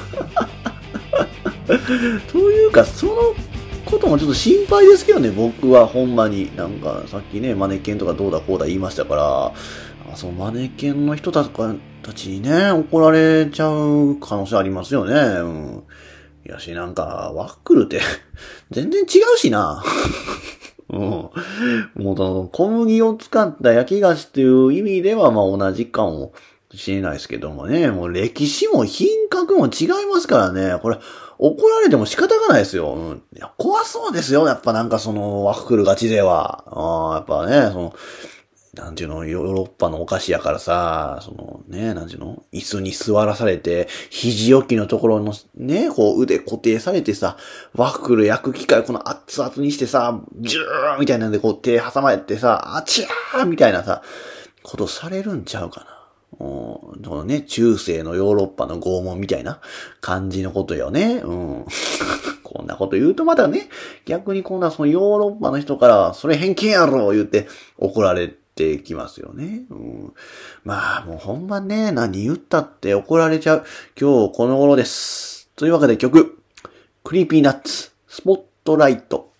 [2.31, 3.13] というか、その
[3.85, 6.55] こともちょっと心配ですけどね、僕はほんまに。
[6.55, 9.53] なんか、さっきね、マネキンとかどうだこうだ言いましたから、
[10.11, 11.45] あそのマネキンの人た
[12.13, 15.13] ちにね、怒られちゃう可能性ありますよね。
[15.13, 15.83] うん。
[16.45, 18.01] いやし、なんか、ワックルって
[18.71, 19.83] 全然違うしな。
[20.89, 20.99] うん。
[20.99, 26.33] もう、小麦を使った焼き菓子っていう意味では、まあ同じかも
[26.73, 30.97] しれないですけどもね、もう歴史も品格も違いますからね、これ、
[31.39, 32.93] 怒られても仕方がないですよ。
[32.93, 33.21] うん。
[33.35, 36.63] いや、怖そうですよ、やっぱなんかその、ワッフルガチでは。
[36.67, 37.93] ああ、やっぱね、その、
[38.77, 47.37] なんていうの、ヨーロッパのお菓子やからさ、そのね、なんていうの、椅子に座らされて、肘置きのところのね、こう腕固定されてさ、
[47.73, 54.03] ワッフル焼く機械この熱々にしてさ、ジューみたいなんでこう手挟まれてさ、あちゃーみたいなさ、
[54.63, 55.97] ことされるんちゃうかな。
[56.37, 59.59] このね、中世のヨーロッパの拷問みたいな
[60.01, 61.21] 感じのことよね。
[61.23, 61.65] うん。
[62.43, 63.69] こんなこと言うとまたね、
[64.05, 68.46] 逆にこんなそのヨーロッパの人から、それ偏見やろ言って怒られて
[68.83, 69.65] きますよね。
[69.69, 70.13] うん、
[70.63, 73.65] まあ、もうほんまね、何言ったって怒られちゃう。
[73.99, 75.49] 今日この頃です。
[75.55, 76.39] というわけで曲、
[77.03, 79.31] Creepy Nuts、スポットライト。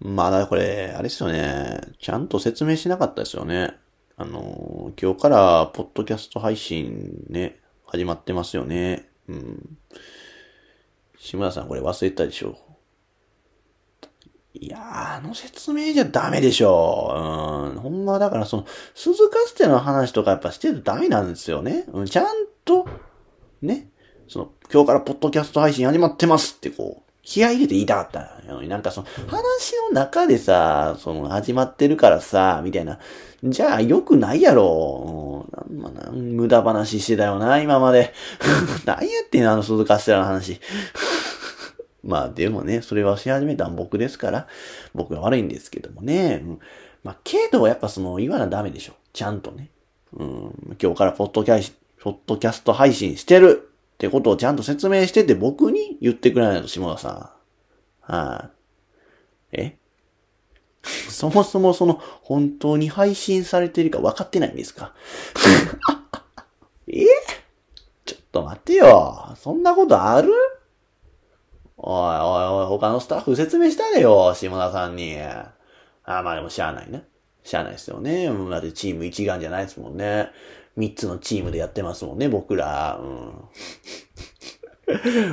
[0.00, 1.80] まだこれ、あれですよね。
[2.00, 3.76] ちゃんと説明しなかったですよね。
[4.16, 9.08] あの、今日からポッドキャスト配信ね、始まってますよね。
[9.28, 9.78] うん。
[11.26, 12.56] 志村さんこれ忘れたでしょ
[14.54, 17.72] いや、あの説明じゃダメでしょ。
[17.74, 17.80] うん。
[17.80, 21.84] ほんまだからその、鈴カステの話とかやっぱしてるとダメなんですよね。
[21.88, 22.06] うん。
[22.06, 22.26] ちゃん
[22.64, 22.86] と、
[23.60, 23.90] ね。
[24.28, 32.98] その、今日からポッドキャスト配信始まってますってこう、気合入れて言いたかったのに、なんかその、話の中でさ、その、始まってるからさ、みたいな。
[33.44, 35.35] じゃあ、良くないやろ。
[35.70, 38.12] まあ、無駄話してたよな、今まで。
[38.84, 40.60] 何やってんの、あの鈴カステラの話。
[42.04, 44.46] まあ、でもね、それはし始めたん僕ですから、
[44.94, 46.42] 僕が悪いんですけどもね。
[46.44, 46.58] うん、
[47.02, 48.94] まあ、けど、やっぱその、言わなダメでしょ。
[49.12, 49.70] ちゃんとね。
[50.12, 53.70] うん、今日からポッドキャスト、ポッドキャスト配信してる。
[53.94, 57.12] ってことをちゃんと説明してて僕に言ってくれないと、下田さん。
[57.12, 57.32] はい、
[58.12, 58.50] あ、
[59.52, 59.76] え？
[61.08, 64.92] そもそもその、本当に配信されてるか分かってないんですか？
[66.88, 67.04] え？
[68.04, 69.34] ちょっと待ってよ。
[69.40, 70.30] そんなことある？
[71.78, 75.16] おいおいおい、他のスタッフ説明したれよ、下田さんに。
[75.20, 75.52] あ
[76.22, 77.04] まあでもしゃあないね。
[77.42, 78.26] しゃあないですよね。
[78.50, 80.30] だってチーム一丸じゃないですもんね。
[80.76, 82.98] 三つのチームでやってますもんね、僕ら。
[83.00, 83.32] うん、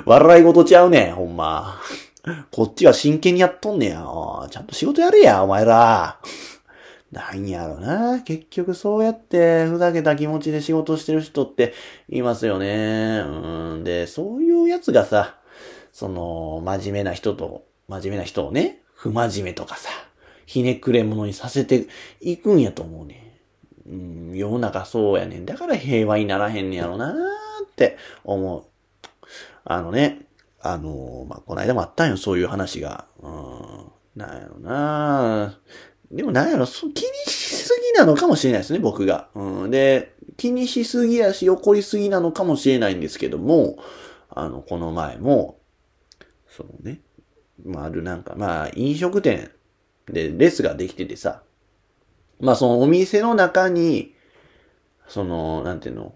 [0.06, 1.80] 笑い事ちゃうね、ほんま。
[2.52, 4.06] こっちは真剣にやっとんねや。
[4.50, 6.20] ちゃんと仕事やれや、お前ら。
[7.12, 8.22] なんやろな。
[8.22, 11.74] 結局そうやってふざけた気持ちで仕事してる人って
[12.10, 13.24] いますよね。
[13.26, 13.84] うん。
[13.84, 15.36] で、そういうやつがさ、
[15.92, 19.90] その、真面目な人と、真面目な人をね、不真面目とかさ、
[20.46, 21.88] ひねくれ者にさせて
[22.22, 23.38] いくんやと思うね。
[23.86, 25.46] うん、世の中そうやねん。
[25.46, 28.64] だから平和にならへんねやろなーって思う。
[29.66, 30.23] あのね、
[30.64, 33.06] あの、まあ、この間もあったんよ、そういう話が。
[33.22, 35.60] うん、なんやろな
[36.10, 36.94] でもなんやろ、気に
[37.28, 39.28] しすぎなのかもしれないですね、僕が。
[39.36, 43.78] うん、で、気にしすぎやし、怒りすぎなのかもしれないんですけども、
[44.30, 45.60] あの、この前も、
[46.48, 47.02] そうね、
[47.66, 49.52] まあ、あるなんか、まあ、飲食店
[50.06, 51.44] でレスができててさ、
[52.40, 54.16] まあ、そのお店の中に、
[55.10, 56.16] その、なんていうの、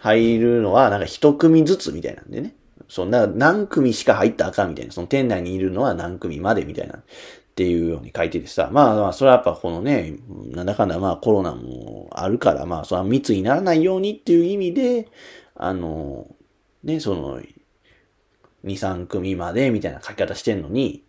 [0.00, 2.56] 入るのは、なんか一組ずつみたいなんでね。
[2.88, 4.92] そんな、何組しか入ったらあかんみたいな。
[4.92, 6.98] その店内にいるのは何組までみたいな。
[6.98, 7.00] っ
[7.58, 8.70] ていうように書いててさ。
[8.72, 10.14] まあまあ、それはやっぱこのね、
[10.52, 15.08] なんだかんだまあコロナもあるから、まあそれは密にならないようにっていう意味で、
[15.56, 16.28] あの、
[16.84, 17.48] ね、その、2、
[18.64, 21.02] 3組までみたいな書き方してんのに、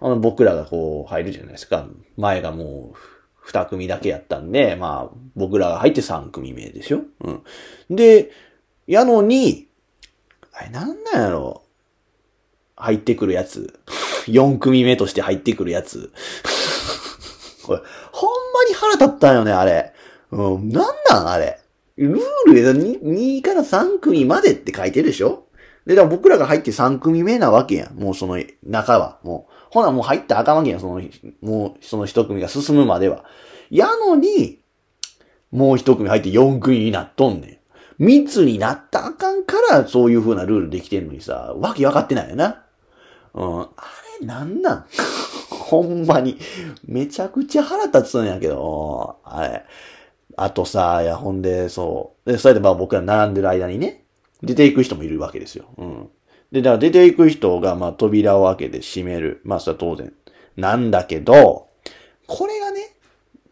[0.00, 1.86] あの僕らがこう入るじゃないですか。
[2.18, 7.96] 前がもう2組だけやったんで、まあ僕らが入って3組目でしょうん。
[7.96, 8.30] で、
[8.86, 9.68] やのに、
[10.56, 11.62] あれなんなんやろ？
[12.76, 13.78] 入ってくるやつ。
[14.26, 16.12] 4組目として入ってくるやつ。
[17.64, 17.80] これ、
[18.12, 19.92] ほんまに腹立ったんよね、あれ。
[20.30, 21.60] うん、なんなんあれ。
[21.96, 25.44] ルールで 2, 2から3組までって書いてるでしょ？
[25.86, 27.94] で、だから僕らが入って3組目なわけやん。
[27.94, 29.18] もうその中は。
[29.22, 29.54] もう。
[29.70, 30.80] ほな、もう入ったらあかんわけやん。
[30.80, 31.02] その、
[31.42, 33.24] もうその1組が進むまでは。
[33.70, 34.60] やのに、
[35.50, 37.58] もう1組入って4組になっとんねん。
[37.98, 42.62] 密になったあかんから、そういう風なルールできてんのにさ、わけわかってないよな。
[43.34, 43.60] うん。
[43.62, 43.68] あ
[44.20, 44.86] れ、なんなん？
[45.50, 46.38] ほんまに。
[46.86, 49.64] めちゃくちゃ腹立つんやけど、あれ。
[50.36, 52.32] あとさ、いや、ほんで、そう。
[52.32, 54.04] で、それでまあ僕が並んでる間にね、
[54.42, 55.66] 出ていく人もいるわけですよ。
[55.78, 56.08] うん。
[56.52, 59.40] で、だから出ていく人が、まあ扉を開けて閉める。
[59.44, 60.12] まあそれは当然。
[60.56, 61.68] なんだけど、
[62.26, 62.80] これがね、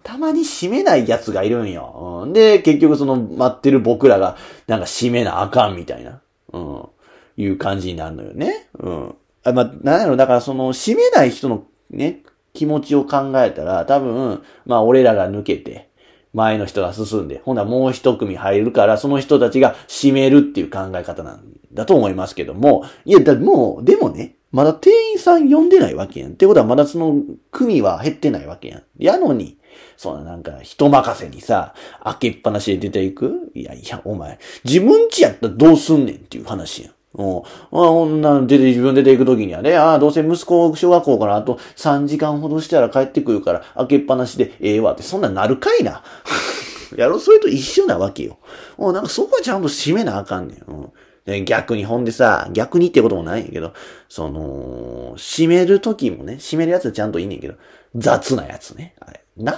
[0.02, 2.22] たまに閉めない奴がいるんよ。
[2.24, 4.36] うん、で、結局その待ってる僕らが、
[4.66, 6.20] なんか閉めなあかんみたいな。
[6.52, 6.88] うん。
[7.36, 8.68] いう感じになるのよね。
[8.78, 9.14] うん。
[9.44, 15.88] あ、まあ、なんやろ、だからその、閉めない人のね、気持ちを考えたら、多分、まあ、俺らが抜けて、
[16.32, 26.32] 前の人が進んで、ほんならもう一組入るから、その人たちが閉めるっていう考え方なんだと思いますけども、いや、だもう、でもね、まだ店員さん呼んでないわけやん。
[26.32, 28.82] ってことはまだその組は減ってないわけやん。
[28.98, 29.58] やのに、
[30.02, 33.52] そんななんか人任せにさ、開けっぱなしで出ていく？
[33.54, 36.92] いやいや、お前、自分ちやったらどうすんねんっていう話やん。
[37.14, 46.02] おあ、女出て、自分出て行くときにはね、ああ、どうせ息子小学校からあと3時間ほどしたら帰ってくるから、開けっぱなしでええわって、そんなんなるかいな。
[46.98, 48.38] やろ、それと一緒なわけよ。
[48.78, 50.58] おなんかそこはちゃんと締めなあかんねん。
[50.68, 50.92] うん
[51.24, 53.74] で逆に、ほんでさ、逆にってこともないんやけど、
[54.08, 57.54] その、締めるときもね、締めるやつはちゃんといいねんけど、
[57.94, 58.96] 雑なやつね。
[58.98, 59.20] あれ。
[59.36, 59.54] なん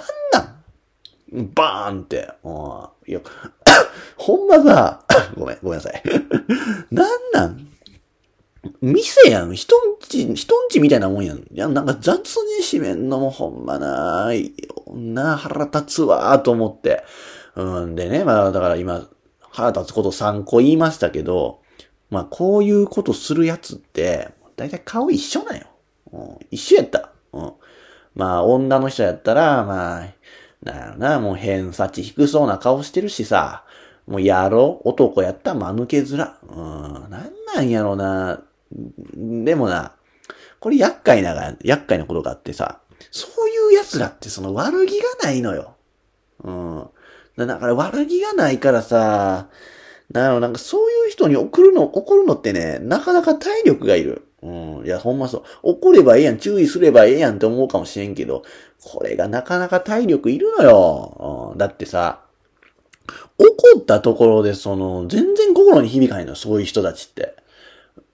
[1.31, 2.29] バーンって。
[3.07, 3.21] いや、
[4.17, 5.03] ほんまさ、
[5.37, 6.03] ごめん、ごめんなさい。
[6.91, 7.67] なんなん？
[8.81, 9.55] 店やん。
[9.55, 11.37] 人んち、人んちみたいなもんやん。
[11.39, 14.53] いや、なんか雑に閉めんのもほんまない
[14.93, 17.03] な腹立つわーと思って。
[17.55, 19.07] うんでね、まあだから今、
[19.39, 21.61] 腹立つこと3個言いましたけど、
[22.09, 25.65] まあこういうことするやつって、だいたい顔一緒なんよ。
[26.11, 27.11] うん、一緒やった。
[27.33, 27.53] うん、
[28.13, 30.07] まあ女の人やったら、まあ、
[30.65, 33.63] なんやろな、もう偏差値低そうな顔してるしさ、
[34.07, 36.33] もうやろう男やったら間抜け面。
[36.49, 38.41] うん、なんなんやろな。
[39.13, 39.93] でもな、
[40.59, 42.79] これ厄介なが、厄介なことがあってさ、
[43.11, 45.75] そういう奴らってその悪気がないのよ。
[46.43, 46.89] うん。
[47.37, 49.47] だから悪気がないからさ、
[50.11, 54.24] なの、なんかそういう人に送るの、怒るのってね、なかなか体力がいる。
[54.45, 54.85] うん。
[54.85, 55.43] いや、ほんまそう。
[55.63, 58.43] 怒ればええやん、注意すればええやんって思うかもしれんけど、
[58.83, 61.51] これがなかなか体力いるのよ。
[61.53, 62.21] うん、だってさ、
[63.37, 67.35] 怒ったところで、その、全然心に響かないの、そういう人たちって。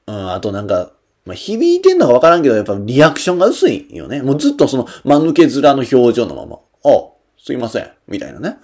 [0.07, 0.93] うん、あとなんか、
[1.25, 4.21] まあ、響いてんのかわからんけど、やっぱリアクションが薄いよね。
[4.21, 8.57] もうずっとその、間抜け面の表情のまま、あ、すいません、みたいなね。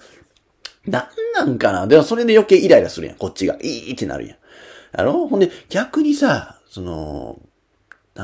[0.86, 3.56] なんなんかなでもそれで余計イライラするやん、こっちが。
[3.62, 4.38] いいってなるやん。
[4.92, 7.38] あのほんで、逆にさ、その、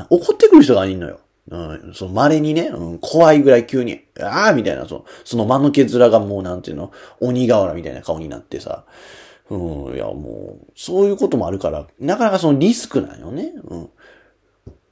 [0.09, 1.19] 怒ってくる人がいんのよ。
[1.49, 8.83] うん、その稀にね、うん、怖いぐらい急に、ああみたいな、その、その間抜け面がもうなんていうの、鬼瓦みたいな顔になってさ、
[9.49, 13.53] うん、いやもう、そういうこともあるから、なかなかそのリスクなんよね。
[13.63, 13.89] うん。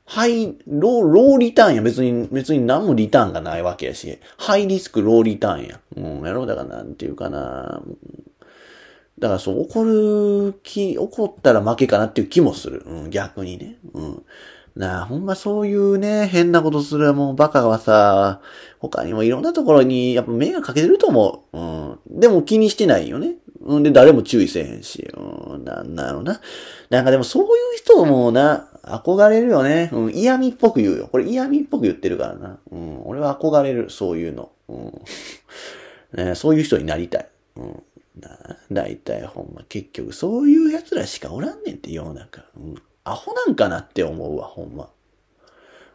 [0.06, 1.82] ハイ、ロー、ローリターンや。
[1.82, 5.80] 別に、別に何もリターンがないわけやし、ハイリスク、ローリターンや。
[5.96, 7.82] うん、やろうだからなんていうかな。
[9.18, 12.84] だからそう、怒る気、怒ったら負けかなっていう気もする。
[12.86, 13.78] うん、逆にね。
[13.94, 14.24] うん。
[14.76, 18.42] なあ、ほんまそういうね、変なことするもうバカはさ、
[18.80, 21.58] 他にもいろんなところにやっぱ目がかけてると思う。
[21.58, 22.20] うん。
[22.20, 23.36] でも気にしてないよね。
[23.62, 25.08] うんで、誰も注意せへんし。
[25.16, 26.42] うん、なんだろうな。
[26.90, 29.90] なんかでもそういう人もな、憧れるよね。
[29.94, 31.08] うん、嫌味っぽく言うよ。
[31.08, 32.60] これ嫌味っぽく言ってるからな。
[32.72, 34.52] うん、俺は憧れる、そういうの。
[34.68, 35.02] うん。
[36.18, 37.30] ね、そういう人になりたい。
[37.58, 37.84] うん。
[38.20, 38.30] な、
[38.72, 42.44] だいたいほんま結局そういう奴らしかおらんねんって世の中。
[42.58, 42.76] うん。
[43.04, 44.90] アホなんかなって思うわ、ほんま。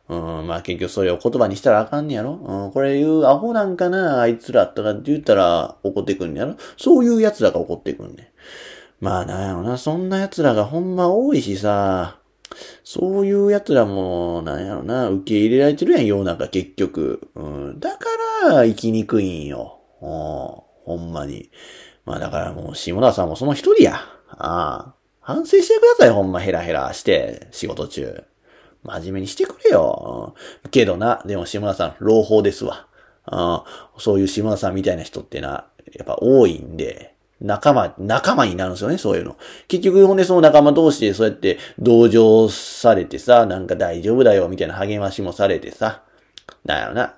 [0.09, 8.33] うん、まあ結局それを言葉にしたらあかんねやろうん、これ言うアホなんかな、あいつらとかって言ったら怒ってくんねやろそういう奴らが怒ってくんね
[9.01, 12.19] まあなんやろな、そんな奴らがほんま多いしさ、
[12.85, 17.29] そういう奴らも、なんやろな、受け入れられてるやん、世の中結局。
[17.35, 18.07] うん、だか
[18.45, 19.79] ら生きにくいんよ。
[20.01, 21.51] うん、ほんまに。
[22.05, 23.97] まあだからもう、下田さんもその一人や。
[24.31, 24.98] ああ。
[25.29, 28.25] 反省してください、ほんまヘラヘラして、仕事中。
[28.83, 30.35] 真面目にしてくれよ。
[30.71, 32.87] けどな、でも下田さん、朗報ですわ。
[33.27, 33.63] あ
[33.99, 39.37] そういう下田さんみたいな人ってな、やっぱ多いんで、仲間、仲間になるんですよね、そういうの。
[39.69, 46.05] 結局、ほんでその仲間同士でそうやって同情されてさ、なんか大丈夫だよ、みたいな励ましもされてさ、
[46.65, 47.17] なんやろな。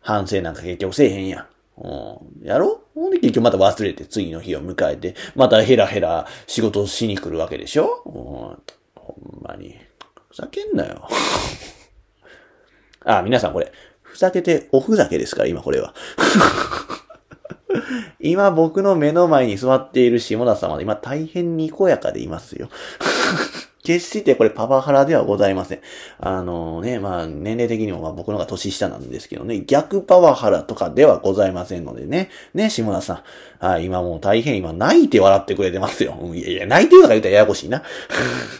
[0.00, 1.46] 反省なんか結局せえへんやん。
[1.82, 8.56] うん、やろほんで結局また忘れて次の日を迎えて、またヘラヘラ仕事をしに来るわけでしょ、うん、ほ
[9.18, 9.76] んまに。
[10.30, 11.08] ふざけんなよ。
[13.04, 15.92] あ、皆さんこれ、ふざけておふざけですから、今これは。
[18.20, 22.68] 今僕の目の前に座っている下田さんは今大変にこやかでいますよ。
[23.82, 25.80] 決してこれパワハラではございません。
[26.18, 32.30] あのね、まあ年齢的にもまあ僕の方が年下なんですけどね、逆パワハラとかではございませんのでね。
[32.54, 33.24] ね、下田さ
[33.60, 33.64] ん。
[33.64, 36.16] はい、今もう大変今泣いて笑ってくれてますよ。
[36.34, 37.82] いやいや、泣いてるとか言ったらややこしいな。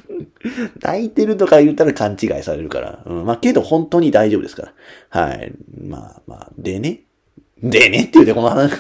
[0.83, 2.99] 泣いてるとか言ったら勘違いされるから。
[3.07, 4.73] うん、まあけど本当に大丈夫ですか
[5.11, 5.23] ら。
[5.23, 5.53] はい。
[5.87, 7.03] まあまあ、でね。
[7.63, 8.73] でねって言うてこの話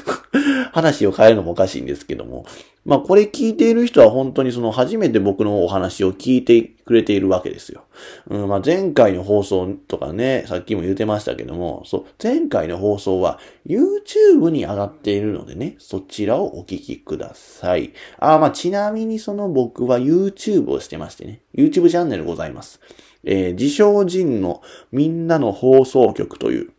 [0.72, 2.44] 話を変えるのもおかしいんですけども。
[2.84, 7.84] まあこれ聞いている人は本当にその初めて僕のお話を聞いてくれているわけですよ。
[8.28, 17.92] うん、まあ前回の放送とかね、さっきも言ってましたけども、そう、前回の放送は YouTube に上がっているのでね、そちらをお聞きください。
[18.18, 22.80] あ、まあちなみにその僕は YouTube をしてましてね、YouTube チャンネルございます。
[23.24, 26.71] えー、自称人のみんなの放送局という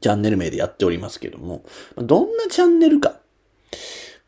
[0.00, 1.64] チャンネル名でやっておりますけども、
[1.96, 3.16] どんなチャンネルか。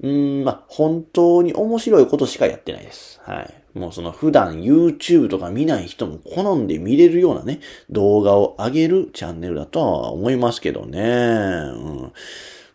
[0.00, 3.20] うん、まあ、本当に面白いことしかやってないです。
[3.24, 3.78] はい。
[3.78, 11.00] もうその普段 YouTube とか見ない人も好んで見れるようなね、動画を上げるチャンネルだとは思いますけどね。
[11.00, 12.12] うん。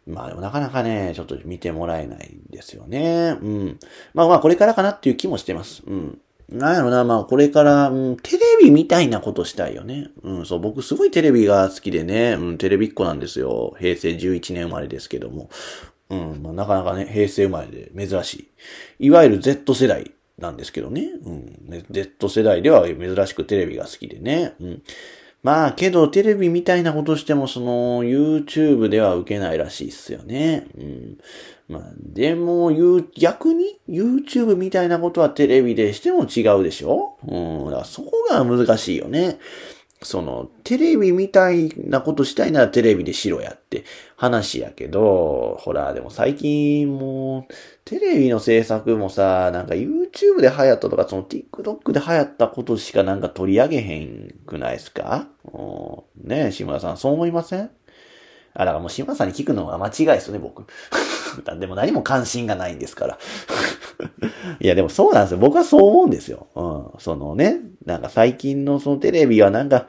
[0.07, 3.37] まあでもなかなかね、ちょっと見てもらえないんですよね。
[3.41, 3.79] うん。
[4.13, 5.83] まあまあこれからかなっていう気もしてます。
[5.85, 6.21] うん。
[6.49, 10.09] なんやろな、まあこれから、うん、テレビみたいなことしたいよね。
[10.23, 13.75] うん、そう、僕すごいテレビが好きでね、うん、テレビっ子なんですよ。
[13.79, 15.49] 平成11年生まれですけども。
[16.09, 18.49] うん、まあなかなかね、平成生まれで珍し
[18.99, 19.07] い。
[19.07, 21.09] いわゆる Z 世代なんですけどね。
[21.25, 24.53] うん、Z 世代では珍しくテレビが好きでね。
[24.61, 24.83] うん。
[25.43, 30.67] まあ、けど、テレビみたいなことしても、その、YouTube では受けないらしいっすよね。
[30.77, 31.17] うん。
[31.67, 37.17] まあ、でも、言う逆に YouTube みたいなことはテレビでしても違うでしょ？
[37.27, 37.65] うん。
[37.65, 39.37] だからそこが難しいよね。
[40.03, 43.83] その、テレビみたいなことしたいならテレビでしろやって
[44.15, 47.53] 話やけど、ほら、でも最近もう、
[47.83, 55.27] テレビの制作もさ、なんか YouTube で流行ったとか、その TikTok で流行ったことしかなんか取り上げへんくないですか？
[55.51, 55.57] う
[56.25, 57.71] んねえ、志村さん、そう思いません？
[58.57, 60.65] あ、だからもう島さんに聞くのは間違いですよね、僕。
[61.59, 63.17] でも何も関心がないんですから。
[64.59, 65.37] いや、でもそうなんですよ。
[65.37, 66.47] 僕はそう思うんですよ。
[66.55, 66.99] うん。
[66.99, 69.85] そのね、なんか最近のそのテレビはなんか、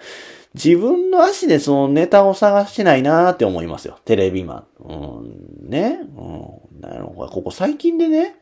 [0.54, 3.96] 自分の足でそのネタを探してないなーって思いますよ。
[4.04, 4.92] テレビマン。
[5.64, 6.00] うん、ね。
[6.16, 6.80] うん。
[6.80, 7.30] なるほど。
[7.30, 8.36] ここ最近でね、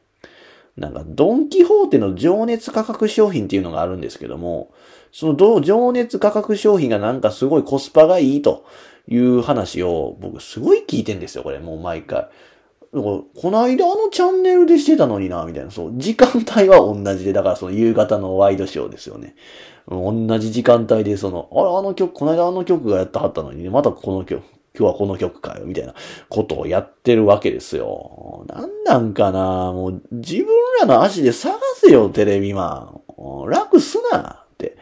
[0.76, 4.72] なんか、ドンキホーテの情熱価格商品っていうのがあるんですけども、
[5.12, 8.66] その情熱価格商品がなんかすごいコスパがいいと
[9.08, 12.28] いう話を僕すごい聞いてんですよ、これもう毎回。
[12.92, 15.70] この間あのチャンネルでしてたのにな、みたいな。
[15.70, 15.92] そう。
[15.96, 19.34] 時間帯は同じで、だからその夕方のワイドショーですよね。
[19.88, 24.42] 同じ時間帯で、その、あれ、あの曲、この間あの曲がやったはったのに、ね、またこの曲、
[24.78, 25.94] 今日はこの曲かよ、みたいな
[26.28, 28.44] ことをやってるわけですよ。
[28.48, 30.46] なんなんかなもう自分
[30.80, 33.46] らの足で探せよ、テレビマン。
[33.48, 34.76] 楽すなって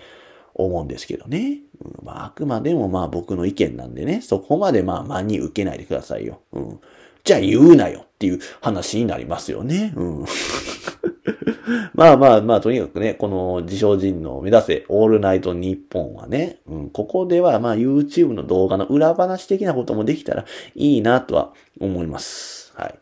[0.54, 1.60] 思うんですけどね。
[2.02, 6.40] まあ、あくまでもまあ僕の意見なんでね、そこまでまあ真に受けないでくださいよ。
[6.52, 6.80] うん。
[7.24, 9.92] じゃあ言うなよっていう話になりますよね。
[9.96, 10.24] うん。
[11.94, 20.44] まあまあまあ、とにかくね、この自称人の目指せオールナイトニッポンはね、うん、ここではまあ YouTube の動画の裏話的なこともできたら
[20.74, 22.72] いいなとは思います。
[22.76, 22.98] はい。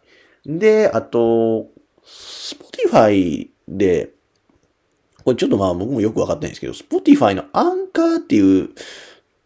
[0.46, 1.68] で、あと、
[2.04, 4.10] Spotify で、
[5.24, 8.70] これちょっとまあ僕もよくわかってないんですけど、Spotify のアンカーっていう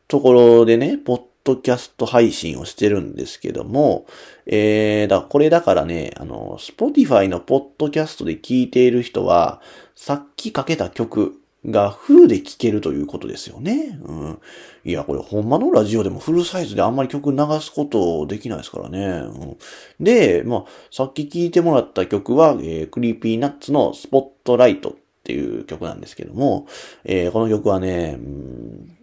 [0.09, 4.07] ところでね、ポッドキャスト配信をしてるんですけども、
[4.47, 9.61] えー、だ、これだからね、あの、Spotify のポッドキャストで聞いている人は、
[9.95, 13.99] さっきかけた曲がフルで聴けるということですよね。
[14.03, 14.39] うん。
[14.85, 19.07] いや、これほんまのラジオでもフルサイズであんまり曲流すことできないですからね。
[19.07, 19.57] うん、
[20.01, 24.97] で、まあ、さっき聴いてもらった曲は、えー、 Creepy Nuts のスポットライト
[25.27, 26.69] っていう曲なんですけども、
[27.05, 28.97] えー、この曲はね、うん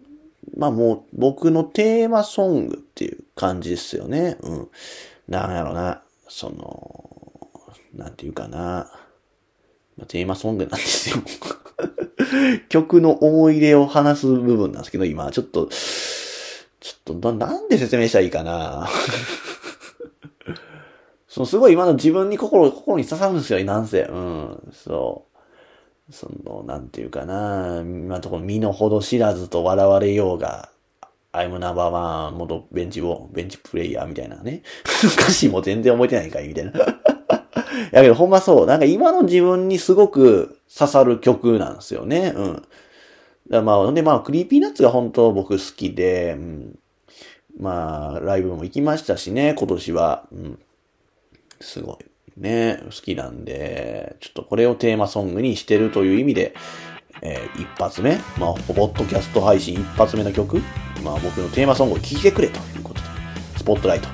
[0.56, 4.38] まあもう僕のテーマソングっていう感じですよね。
[4.40, 4.68] うん。
[5.28, 6.02] なんやろな。
[6.28, 7.48] その、
[7.94, 8.90] なんていうかな。
[9.96, 11.22] まあ、テーマソングなんですよ。
[12.70, 15.68] 曲の思い出を話す部分なんですけど、今ちょっと、
[16.80, 18.88] ちょっとな、んで説明したらいいかな。
[21.28, 24.02] そのすごい今の自分に心、心に刺さるんですよ、なんせ。
[24.02, 24.72] うん。
[24.72, 25.33] そう。
[26.10, 30.70] その、なんていうかな、今のところ身の程知らずと笑われようが、
[31.32, 34.62] アイムナンバーワン元ベンチを、ベンチプレイヤーみたいなね。
[35.18, 36.72] 歌詞も全然覚えてないかいみたいな。
[37.90, 38.66] やけどほんまそう。
[38.66, 42.32] なんか今の自分にすごく刺さる曲なんですよね。
[42.36, 42.62] うん。
[43.50, 46.78] だまあ、でまあ、 Creepy Nuts が本当僕好きで、うん、
[47.58, 50.26] まあ、ライブも行きましたしね、今年は。
[50.32, 50.58] うん。
[51.60, 52.13] すごい。
[52.36, 56.54] ね、好きなんで、ちょっとこれをテーマソングにしてるという意味で、
[57.22, 60.60] えー、一発目、まあ、ポッドキャスト配信一発目の曲、
[61.02, 63.06] まあ、僕のテーマソングを聴いてくれということで、
[63.56, 64.08] スポットライト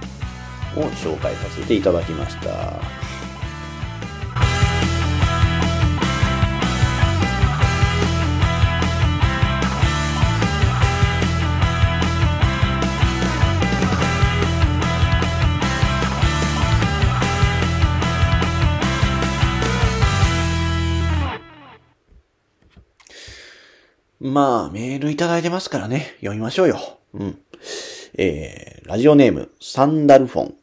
[0.78, 2.99] を紹介させていただきました。
[24.20, 26.78] まあ、メールいただいてますからね、読みましょうよ。
[27.14, 27.38] うん。
[28.18, 30.54] えー、ラジオネーム、サンダルフォン。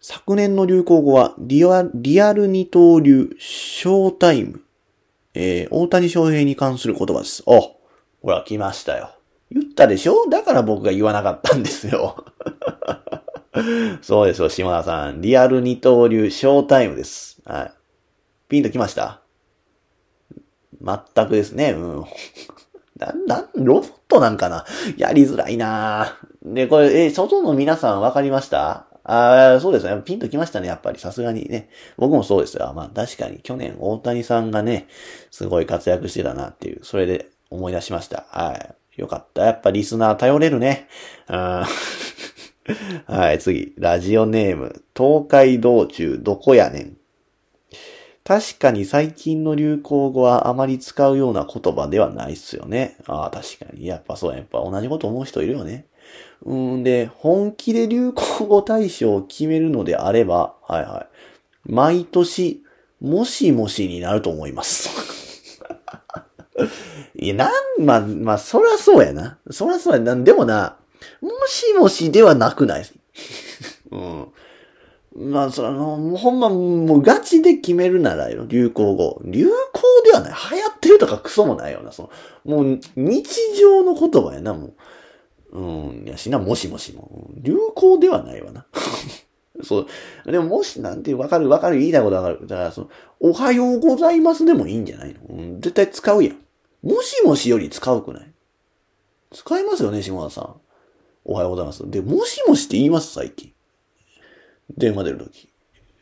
[0.00, 4.62] 昨年の流行語は、リアリアル二刀流、ショータイム。
[5.34, 7.42] えー、大谷翔平に関する言葉です。
[7.44, 9.10] お、ほら、来ましたよ。
[9.50, 10.28] 言ったでしょ？
[10.30, 12.24] だから僕が言わなかったんですよ。
[14.00, 15.20] そうですよ、島田さん。
[15.20, 17.40] リアル二刀流、ショータイムです。
[17.44, 17.72] はい。
[18.48, 19.20] ピンと来ました？
[20.80, 21.72] 全くですね。
[21.72, 22.04] うん。
[22.98, 24.64] な、な、ロボットなんかな？
[24.96, 28.86] やりづらいなで、これ、え、外の皆さん分かりました？
[29.04, 30.02] ああ、そうですね。
[30.04, 30.98] ピンときましたね、やっぱり。
[30.98, 31.70] さすがにね。
[31.96, 32.72] 僕もそうですよ。
[32.76, 34.86] まあ確かに去年大谷さんがね、
[35.30, 38.26] すごい活躍してたなっていう、それで思い出しました。
[38.28, 38.52] は
[38.96, 39.00] い。
[39.00, 39.46] よかった。
[39.46, 40.88] やっぱリスナー頼れるね。
[41.28, 41.66] は
[43.32, 43.72] い、次。
[43.78, 44.82] ラジオネーム。
[44.94, 46.97] 東海道中どこやねん。
[48.28, 52.98] 確かに最近の流行語はあまり使うような言葉ではないっすよね。
[53.06, 53.86] ああ、確かに。
[53.86, 54.42] やっぱそうや。
[54.42, 55.86] っぱ同じこと思う人いるよね。
[56.44, 61.06] うんで、本気で流行語大賞を決めるのであれば、はいは
[61.66, 61.72] い。
[61.72, 62.62] 毎年、
[63.00, 64.90] もしもしになると思います。
[67.16, 69.38] いや、なん、まあ、まあ、そらそうやな。
[69.50, 70.14] そらそうやな。
[70.14, 70.76] でもな、
[71.22, 72.84] もしもしではなくない。
[73.90, 74.28] うん。
[75.18, 79.20] まあ、その、ほんま、もうガチで決めるならよ、流行語。
[79.24, 79.52] 流行
[80.04, 80.32] ではない。
[80.52, 82.10] 流行ってるとかクソもないよな、そ
[82.46, 84.74] の、もう日常の言葉やな、も
[85.52, 85.58] う。
[85.58, 87.30] うん、やしな、もしもしも。
[87.36, 88.66] 流行ではないわな。
[89.64, 89.86] そ
[90.26, 90.30] う。
[90.30, 92.46] でも、もし、なんてわかるわかる言いたいことわかる。
[92.46, 96.36] だから、その、おはようございますでもいいんじゃないの、うん、絶対使うやん。
[96.82, 98.32] もしもしより使うくない？
[99.32, 100.54] 使いますよね、島田さん。
[101.24, 101.90] おはようございます。
[101.90, 103.52] で、もしもしって言います、最近。
[104.76, 105.48] 電話出るとき。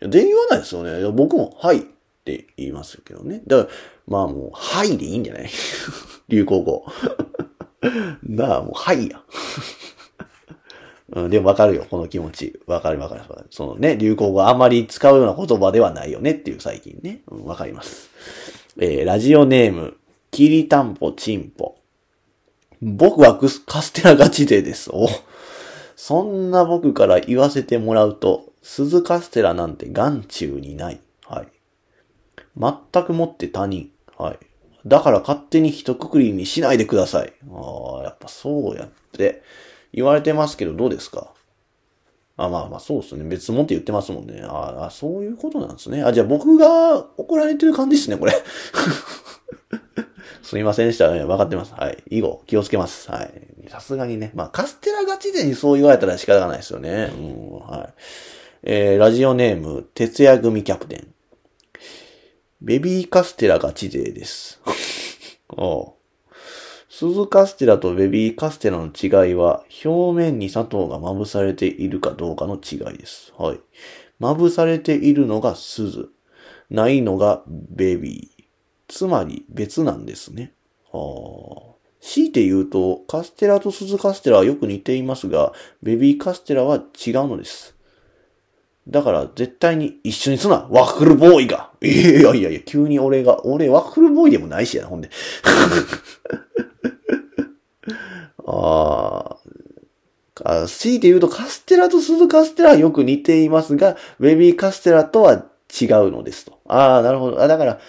[0.00, 1.10] 電話ないですよね。
[1.12, 1.82] 僕も、はいっ
[2.24, 3.42] て言いますけどね。
[3.46, 3.76] だから、
[4.08, 5.48] まあもう、はいでいいんじゃない？
[6.28, 6.84] 流行語。
[8.22, 9.22] なあ、もう、はいや。
[11.12, 12.60] うん、でもわかるよ、この気持ち。
[12.66, 13.22] わかるわかる。
[13.50, 17.20] そのね、流行語あまり使うような言葉ではないよねっていう最近ね。
[17.28, 18.10] わ、うん、かります。
[18.78, 19.96] えー、ラジオネーム、
[20.32, 21.76] きりたんぽちんぽ。
[22.82, 24.90] 僕はカステラガチ勢です。
[24.92, 25.08] お。
[25.94, 31.00] そんな僕から言わせてもらうと、鈴カステラなんて眼中にない。
[31.24, 31.48] はい。
[32.58, 33.92] 全くもって他人。
[34.18, 34.38] はい。
[34.84, 37.32] だから勝手に一括りにしないでください。
[37.48, 39.44] ああ、やっぱそうやって
[39.92, 41.32] 言われてますけど、どうですか？
[42.36, 43.22] あ、まあまあ、そうですね。
[43.24, 44.42] 別物って言ってますもんね。
[44.42, 46.02] ああ、そういうことなんですね。
[46.02, 48.32] あ、じゃあ僕が怒られてる感じですね、これ。
[50.42, 51.08] すいませんでした。
[51.08, 51.72] 分かってます。
[51.72, 52.02] はい。
[52.10, 53.10] 以後、気をつけます。
[53.12, 53.30] はい。
[53.68, 54.32] さすがにね。
[54.34, 57.12] まあ、カステラガチでにそう言われたら仕方がないですよね。
[57.16, 57.94] うん、はい。
[58.62, 61.08] えー、ラジオネーム、徹夜組キャプテン。
[62.62, 64.60] ベビーカステラガチ勢です。
[65.56, 65.94] お。
[66.88, 73.34] 鈴カステラとベビーカステラの違いは、表面に砂糖がまぶされているかどうかの違いです。
[73.36, 73.60] はい。
[74.18, 76.08] まぶされているのが鈴。
[76.70, 78.44] ないのがベビー。
[78.88, 80.54] つまり別なんですね。
[80.90, 81.76] はあ。
[82.00, 85.52] 強いて言うと、カステラと鈴カステラはよく似ていますが、
[85.82, 86.82] ベビーカステラは違う
[87.28, 87.75] のです。
[88.88, 95.10] だから絶対に一緒にすなワッフルボーイがいやいやいや、急に俺が、俺ワッフルボーイでもないしやな、ほんで。
[98.48, 99.36] あ
[100.44, 105.46] あ、強いて言うとカステラと鈴カステラはよく似ていますが、ベビーカステラとは
[105.80, 106.58] 違うのですと。
[106.68, 107.42] ああ、なるほど。
[107.42, 107.80] あ、だから、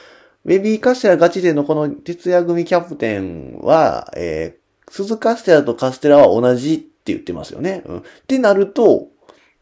[0.45, 7.83] ベビーカステラガチ勢のこの徹夜組キャプテンは、えー、鈴カステラとカステラは同じって言ってますよね。
[7.85, 7.97] うん。
[7.99, 9.09] ってなると、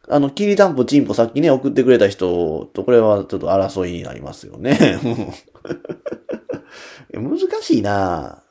[0.07, 4.99] あの、きりたんぽちんぽさっきね、送ってくれた人と、これはちょっと争いになりますよね。
[7.13, 8.43] 難しいな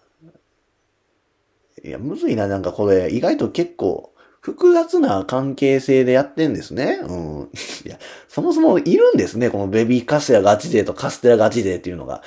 [1.84, 6.98] いや、むずいな、なんかこれ、意外と結構、複雑な関係性でやってんですね。
[7.02, 7.50] うん。
[7.86, 7.98] いや、
[8.28, 9.48] そもそもいるんですね。
[9.48, 12.22] このベビーカステラガチ勢とカステラガチ勢っていうのが。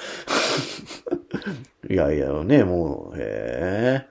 [1.89, 4.05] いやいや、ね、もう、へえ。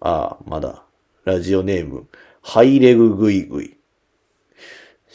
[0.00, 0.84] ああ、まだ。
[1.24, 2.06] ラジオネーム、
[2.40, 3.77] ハイレググイグイ。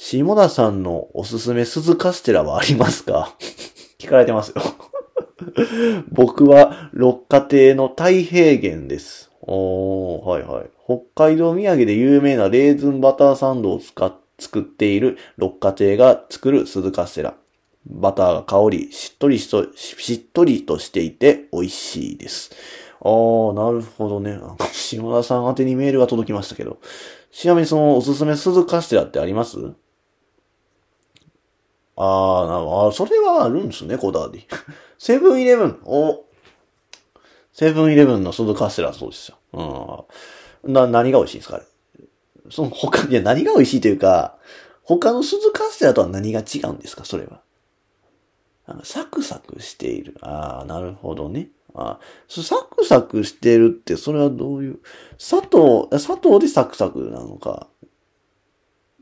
[0.06, 3.34] 下田さんのおすすめ鈴カステラはありますか？
[3.98, 4.62] 聞かれてますよ
[6.12, 9.32] 僕は六花亭の太平原です。
[9.44, 10.66] おー、はいはい。
[10.86, 17.36] 北海道土産で有名なレーズンバターサンドを使っ、作っている六花亭が作る鈴カステラ。
[17.86, 22.52] バターが香り、しっとりしと、しっとりとしていて美味しいです。
[23.00, 24.32] あー、なるほどね。
[24.32, 26.78] なんか島田さん宛にメールが届きましたけど。
[27.32, 29.58] ちなみにそのおすすめ鈴カステラってあります？
[31.96, 32.92] あー、なるほど。
[32.92, 34.48] それはあるんですね、こだわり。
[34.98, 35.80] セブンイレブン。
[35.86, 36.26] お、
[37.52, 39.38] セブンイレブンの鈴カステラそうですよ。
[40.66, 40.74] うん。
[40.74, 41.66] な、何が美味しいんですかあれ？
[42.50, 44.38] その他、いや、何が美味しいというか、
[44.84, 47.42] 他の鈴カステラとは何が違うんですかそれは？
[48.84, 50.16] サクサクしている。
[50.22, 51.50] ああ、なるほどね。
[51.76, 54.80] あサクサクしてるって、それはどういう、
[55.18, 57.68] 砂糖、砂糖でサクサクなのか。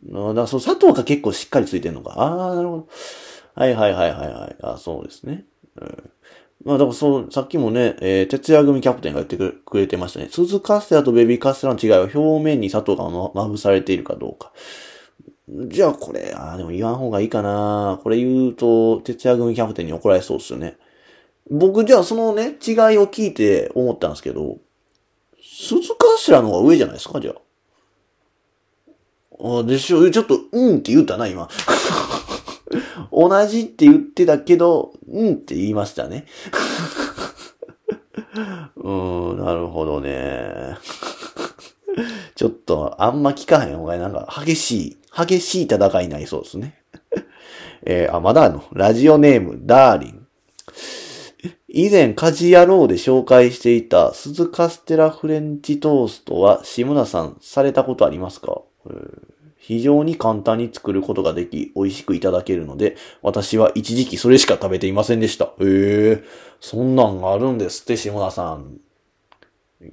[0.06, 2.14] だからそ砂糖が結構しっかりついてるのか。
[2.18, 2.88] ああ、なるほど。
[3.56, 4.56] はいはいはいはいはい。
[4.64, 5.45] あそうですね。
[5.76, 6.10] うん
[6.64, 10.28] まあ、だからそう、さっきもね、えー、徹夜組キャプテンが言ってくれてましたね。
[10.30, 14.52] 鈴カステラとベビーカステラの違いは表面に砂糖がまぶされているかどうか。
[15.68, 17.99] じゃあこれ、ああ、でも言わん方がいいかな。
[18.04, 20.78] これ言うと、徹夜組キャプテンに怒られそうですよね。
[21.49, 22.54] 僕、じゃあそのね、違い
[22.97, 24.60] を聞いて思ったんですけど、
[25.41, 27.36] 鈴カステラの方が上じゃないですか、じゃあ。
[29.44, 31.50] あでしょ、ちょっと、うんって言ったな、今。
[33.12, 36.26] 同じって言ってたけど、うんって言いましたね。
[38.78, 40.78] うーん、なるほどね。
[42.36, 46.80] ちょっと、あんま聞かへん方がなんか、激しい、激しい戦いになりそうですね。
[47.84, 50.28] えー、あ、まだあの、ラジオネーム、ダーリン。
[51.68, 59.30] 以前、家事野郎で紹介していた、鈴カステラフレンチトーストは、志村さん、されたことありますか、えー
[59.72, 65.45] 非常に簡単に作ることができ、美味しくいただけるので、私は一時期それしか食べていませんでした。
[65.45, 66.24] へえ、
[66.59, 68.82] そんなんがあるんですって、下田さん。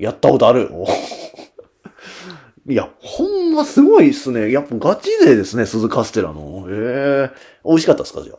[0.00, 0.68] やったことある？
[2.68, 4.50] いや、ほんますごいっすね。
[4.50, 6.66] やっぱガチ勢ですね、鈴カステラの。
[6.68, 7.30] へえ、
[7.64, 8.34] 美味しかったですか、じゃ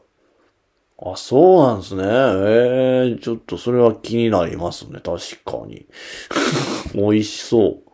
[1.01, 1.11] あ？
[1.13, 2.03] あ、そうなんですね。
[2.03, 4.99] ええちょっとそれは気になりますね。
[5.01, 5.87] 確かに。
[6.93, 7.91] 美味しそう。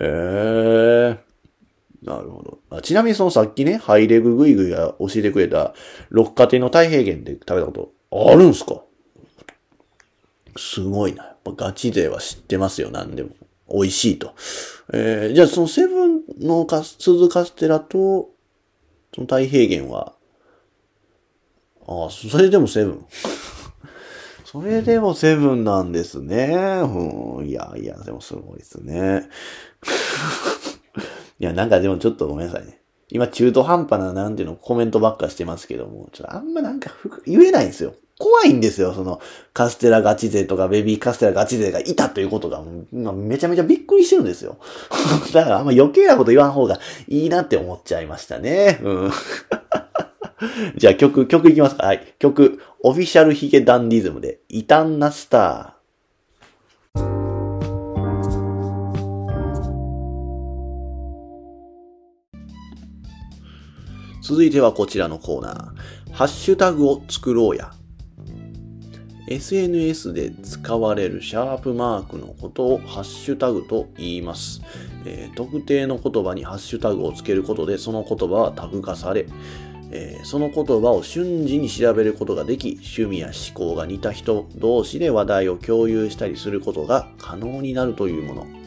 [0.00, 1.25] ええ
[2.06, 2.58] なるほど。
[2.70, 5.74] あちなみにそのさっきね、ハイレググイグイが教えてくれた、
[6.08, 7.72] 六花亭の太平原で食べたこ
[8.10, 8.82] とあるんすか？
[10.56, 11.24] すごいな。
[11.24, 13.30] やっぱガチ勢は知ってますよ、なんでも。
[13.68, 14.34] 美味しいと。
[14.92, 18.30] えー、じゃあそのセブンのカス、鈴カステラと、
[19.14, 20.14] その太平原は、
[21.88, 23.06] ああ、それでもセブン。
[24.46, 26.54] それでもセブンなんですね。
[26.84, 29.28] うん、いやいや、でもすごいですね。
[31.38, 32.80] いや、なんかでもちょっとごめんなさいね。
[33.08, 36.90] 今中途半端ななんていうのコメントばっかしてますけども、ちょっとあんまなんか
[37.24, 37.94] 言えないんですよ。
[38.18, 39.20] 怖いんですよ、その、
[39.52, 42.62] カステラガチ勢とかベビーカステラガチ勢がいたということが、
[43.12, 44.56] めちゃめちゃびっくりしてるんですよ。
[45.34, 48.80] だからあんま余計なこと言わん方がいいなって思っちゃいましたね。
[48.82, 49.10] うん。
[50.76, 52.14] じゃあ曲、曲いきますかはい。
[52.18, 55.75] 曲、オフィシャルヒゲダンディズムで、異端なスター。
[64.26, 66.12] 続いてはこちらのコーナー。
[66.12, 67.70] ハッシュタグを作ろうや。
[69.28, 74.62] SNS で使われるシャープマークのことをハッシュタグと言います。
[75.04, 79.28] えー、特定の言葉にハッシュタグをつけることでその言葉はタグ化され、
[79.92, 88.65] えー、その言葉を瞬時に調べることができ、趣味や思考が似た人同士で話題を共有したりすることが可能になるというもの。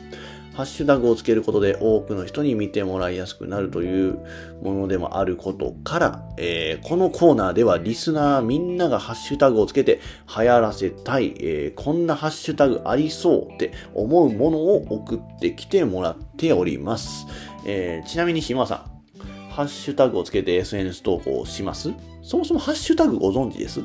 [0.60, 4.20] ハッシュタグをつけることで多くの人に見てもらいやすくなるという
[4.62, 17.26] ものでもあることから、えー、このコーナーではリスナーみんながハッシュタグをつけて流行らせたい、えー、こんなハッシュタグありそうって思うものを送ってきてもらっております。
[17.66, 18.86] えー、ちなみに島さ
[19.18, 21.94] ん、ハッシュタグをつけて SNS 投稿します？
[22.22, 23.80] そもそもハッシュタグご存知です？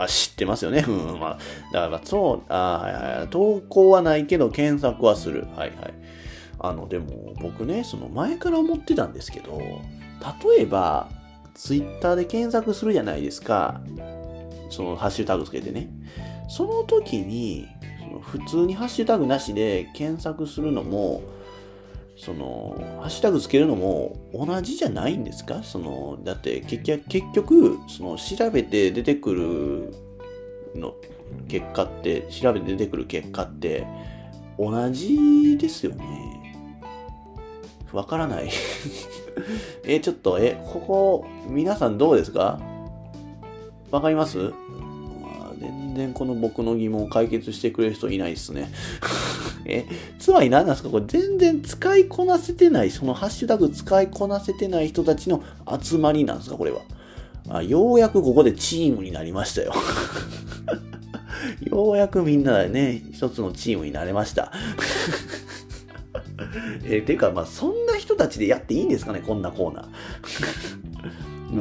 [0.00, 0.84] あ、知ってますよね。
[0.86, 1.38] うん、まあ、
[1.72, 3.28] だからそう、あはいはい。
[3.28, 5.46] 投稿はないけど検索はする。
[5.56, 5.94] はいはい。
[6.58, 11.08] あの、でも僕ね、その前から思ってたんですけど、例えば、
[11.54, 13.80] ツイッターで検索するじゃないですか。
[14.70, 15.88] そのハッシュタグつけてね。
[16.48, 21.22] その時に、その普通にハッシュタグなしで検索するのも、
[22.22, 25.62] その、ハッシュタグつけるのも同じじゃないんですか？
[25.62, 27.00] その、だって結
[27.32, 29.94] 局、その、調べて出てくる
[30.78, 30.94] の
[31.48, 33.86] 結果って、調べて出てくる結果って、
[34.58, 36.54] 同じですよね。
[37.92, 38.50] わからない。
[39.84, 42.60] え、ちょっと、え、ここ、皆さんどうですか？
[43.90, 44.52] わかります？
[45.60, 48.72] 全然この僕の疑問を解決してくれる人いないですね。
[49.66, 49.84] え、
[50.18, 50.88] つまり何なんですか？
[50.88, 55.42] これ全然使いこなせてない、そのハッシュタグ使いこなせてない人たちの
[55.80, 56.56] 集まりなんですか？
[56.56, 56.80] これは。
[57.48, 59.72] あようやくここでチームになりましたよ。
[61.64, 64.52] ようやくみんなでね、一つのチームになれました。
[66.84, 69.22] え、ていうか、まあ、そんな人たちでやっていいんですかね？
[69.26, 69.86] こんなコーナー。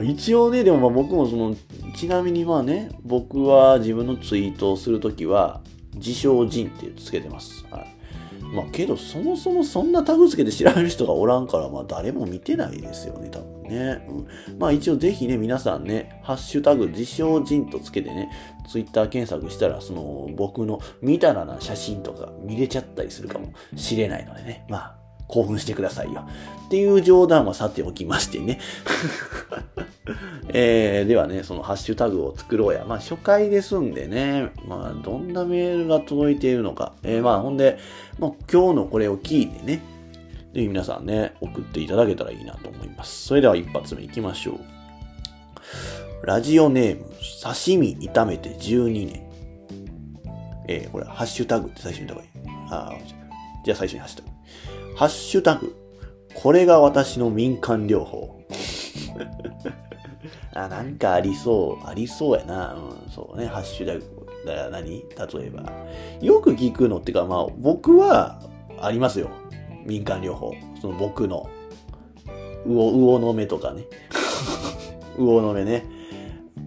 [0.04, 1.56] 一応ね、でもまあ僕もその、
[1.96, 5.62] ちなみにまあね、僕は自分のツイートをするときは、
[5.96, 7.66] 自称人ってつけてます。
[7.72, 7.96] はい。
[8.54, 14.06] まあけど、そもそもそんなタグ付けて調べる人がおらんから、まあ誰も見てないですよね、多分ね。
[14.08, 18.30] うん、まあ一応ぜひね、皆さんね、ハッシュタグ自称人とつけてね、
[18.68, 24.99] ツイッター検索したら、その僕の見たらな写真とか見れちゃったりするかもしれないのでね、まあ
[25.30, 26.28] 興奮してくださいよ。
[26.66, 28.60] っていう冗談はさておきましてね。
[30.50, 32.84] えー、ではね、そのハッシュタグを作ろうや。
[32.88, 36.94] まあ初回ですんでね、まあどんなメールが届いているのか。
[37.04, 37.78] えー、まあほんで、
[38.18, 39.82] まあ今日のこれを聞いてね、
[40.54, 43.28] ぜひ皆さんね、送っていただけたらいいなと思います。
[43.28, 46.26] それでは一発目いきましょう。
[46.26, 47.06] ラジオネーム、
[47.42, 49.30] 刺身炒めて12年。
[50.68, 52.20] えー、これ、ハッシュタグって最初に言っ
[52.70, 53.02] た方がいい。
[53.02, 53.06] あ
[53.64, 54.39] じゃあ最初にハッシュタグ。
[55.00, 55.78] ハッシュタグ、
[56.34, 58.38] これが私の民間療法。
[60.54, 62.74] あ、なんかありそう、ありそうやな。
[62.74, 64.28] うん、そうね、ハッシュタグ。
[64.46, 64.90] だから何？
[64.92, 65.72] 例えば。
[66.20, 68.42] よく聞くのってか、まあ、僕は、
[68.82, 69.30] ありますよ。
[69.86, 70.54] 民間療法。
[70.82, 71.50] その僕の。
[72.66, 73.86] 魚、魚の目とかね。
[75.16, 75.86] 魚の目ね。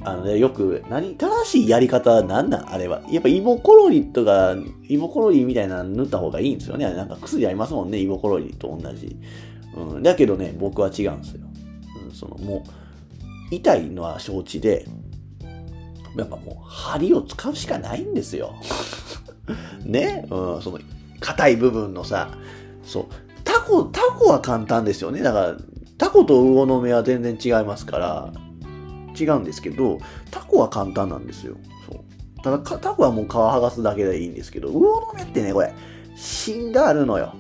[0.05, 3.03] あのね、よく、何、正しいやり方なんなんあれは。
[3.11, 4.57] やっぱイボコロリとか、
[4.89, 6.93] イボコロリみたいなの塗った方がいいんですよね。
[6.93, 9.17] なんか薬ありますもんね、イボコロリと同じ。
[9.77, 10.03] うん。
[10.03, 11.47] だけどね、僕は違うんですよ。
[12.05, 12.65] うん、その、も
[13.51, 14.87] う、痛いのは承知で、
[16.17, 18.55] やっぱもう、針を使うしかないんですよ。
[19.85, 20.79] ねうん、その、
[21.21, 22.37] 硬い部分のさ、
[22.83, 23.05] そう、
[23.45, 25.23] タコ、タコは簡単ですよね。
[25.23, 25.57] だから、
[25.99, 28.33] タコと魚の目は全然違いますから、
[29.19, 29.99] 違うんですけど、
[30.31, 31.57] タコは簡単なんですよ。
[31.91, 32.43] そう。
[32.43, 35.73] ただ、タコはもう皮剥がすだけでいいんですけど、魚の目ってね、これ、
[36.17, 37.35] 芯があるのよ。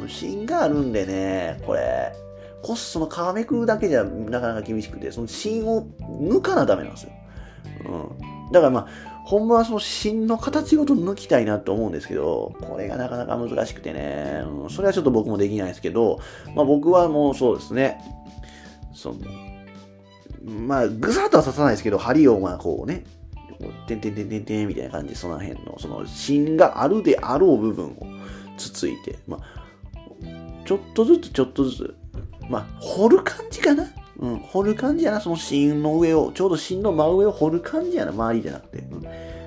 [0.00, 2.12] うん、芯があるんでね、これ、
[2.62, 7.12] こその皮めくるだけじゃなかなか厳しくて、その芯を抜かなダメなんですよ。
[7.86, 8.52] うん。
[8.52, 8.86] だからまあ、
[9.24, 16.18] ほんまはその芯の形ごと抜きたいなと思うんですけど、これがなかなか難しくてね、うん、それはちょっと僕もできないですけど、
[16.54, 18.00] まあ僕はもうそうですね、
[18.94, 19.16] その、
[20.48, 23.04] まあ、ぐさっとは刺さないですけど、針をまあこうね、
[23.86, 28.06] てんてんてんてんてんみたいな感じで、その辺の、その芯があるであろう部分を
[28.56, 29.40] つついて、まあ、
[30.64, 31.94] ちょっとずつちょっとずつ、
[32.48, 33.84] まあ、掘る感じかな？
[34.18, 38.78] うん、掘る感じやな、その芯の上を、ちょうど芯の真上を掘る感じやな、周りじゃなくて。
[38.78, 39.00] うん、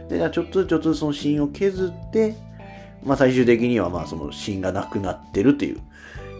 [0.08, 2.36] で、ちょっとずつちょっとずつその芯を削って、
[3.04, 5.82] まあ最終的にはまあその芯がなくなってるっていう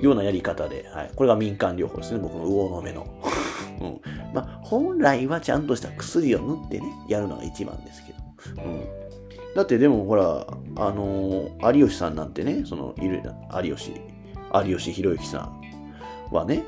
[0.02, 1.12] ようなやり方で、はい。
[1.16, 3.06] これが民間療法ですね、僕の魚の目の。
[3.82, 4.34] うん。
[4.34, 8.64] まあ本来はちゃんとした薬を塗ってね、やるのが一番ですけど。
[8.64, 9.02] うん。
[9.56, 13.22] だってでもほら、あのー、有吉さんなんてね、その、いる、
[13.64, 13.94] 有吉、
[14.66, 16.64] 有吉弘之さんはね、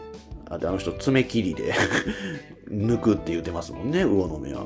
[0.49, 1.73] ああの人爪切りで
[2.69, 4.65] 抜くって言ってますもんね、魚の目は。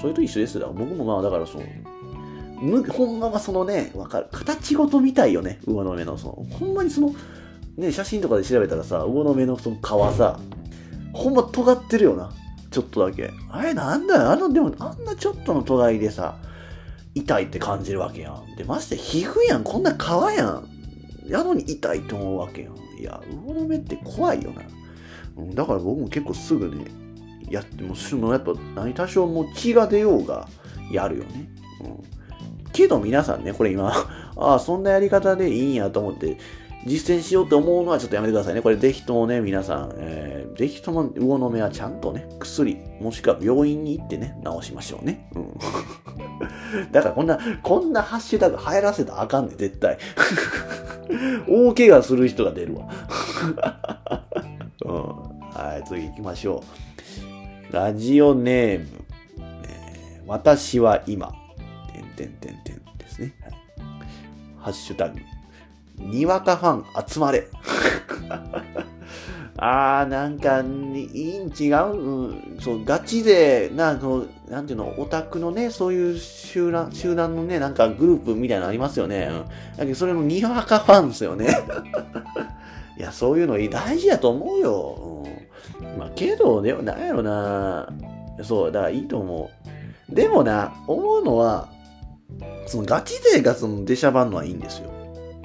[0.00, 0.72] それと一緒ですよ。
[0.76, 1.62] 僕もまあだからそう、
[2.92, 4.28] ほんまはそのね、わかる。
[4.30, 6.16] 形ごと見たいよね、魚の目の。
[6.16, 7.14] そのほんまにその、
[7.76, 10.38] ね、写真とかで調べたらさ、魚の目のその皮さ、
[11.16, 12.32] ほんま尖ってるよな。
[12.70, 13.32] ちょっとだけ。
[13.50, 14.30] あれなんだよ。
[14.30, 16.36] あの、でもあんなちょっとの尖りでさ、
[17.14, 18.56] 痛いって感じるわけやん。
[18.56, 19.64] で、まして皮膚やん。
[19.64, 20.68] こんな皮やん。
[21.26, 23.00] やのに痛いと思うわけやん。
[23.00, 24.62] いや、魚の目って怖いよな。
[25.54, 26.84] だから僕も結構すぐね、
[27.50, 30.48] やっても、すもやっぱ何多少もう血が出ようが
[30.90, 31.48] やるよね。
[31.84, 32.16] うん。
[32.72, 33.92] けど皆さんね、これ今、
[34.36, 36.38] ああ、そんなやり方でいいんやと思って、
[36.86, 38.62] 実践しようって思うのはちょっとやめてくださいね。
[38.62, 45.28] これぜひともね、皆さん、えー、ぜひとも魚の目はちゃんとね、薬、もしくは病院に行ってね、治しましょうね。
[45.34, 45.52] うん。
[46.92, 49.98] だからこんな、こんなハッシュタグ流行らせたらあかんね絶対。
[51.48, 52.88] 大怪我する人が出るわ。
[54.84, 54.92] うん、
[55.50, 56.62] はい、次行きましょ
[57.72, 57.74] う。
[57.74, 58.86] ラジオネーム、
[59.38, 61.32] えー、私は今、
[61.92, 63.34] てんてんてんてんですね。
[63.42, 63.52] はい、
[64.58, 65.18] ハッシュタグ、
[65.98, 67.48] にわかファン集まれ。
[69.58, 79.28] あー、なんか、いいん違う、うん、そう、ガチ勢、な、その、なんていうの、オタクのね、そういう集団、集団のね、なんかグループみたいなのありますよね。
[79.30, 79.44] うん。
[79.78, 81.48] だけど、それのにわかファンですよね。
[82.98, 85.24] いや、そういうの大事やと思うよ。
[85.80, 87.88] うん、まあ、けど、でも、なんやろな。
[88.42, 89.50] そう、だからいいと思
[90.10, 90.14] う。
[90.14, 91.68] でもな、思うのは、
[92.66, 94.95] そのガチ勢がその出しゃばんのはいいんですよ。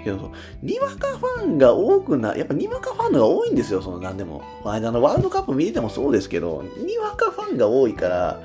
[0.03, 0.31] けど、
[0.61, 4.41] にわかファンが多くな、やっぱにわかファンのが多いんですよ、その何でも。
[4.65, 8.41] 間のワールドカップ見ててもそうですけど、にわかファンが多いから、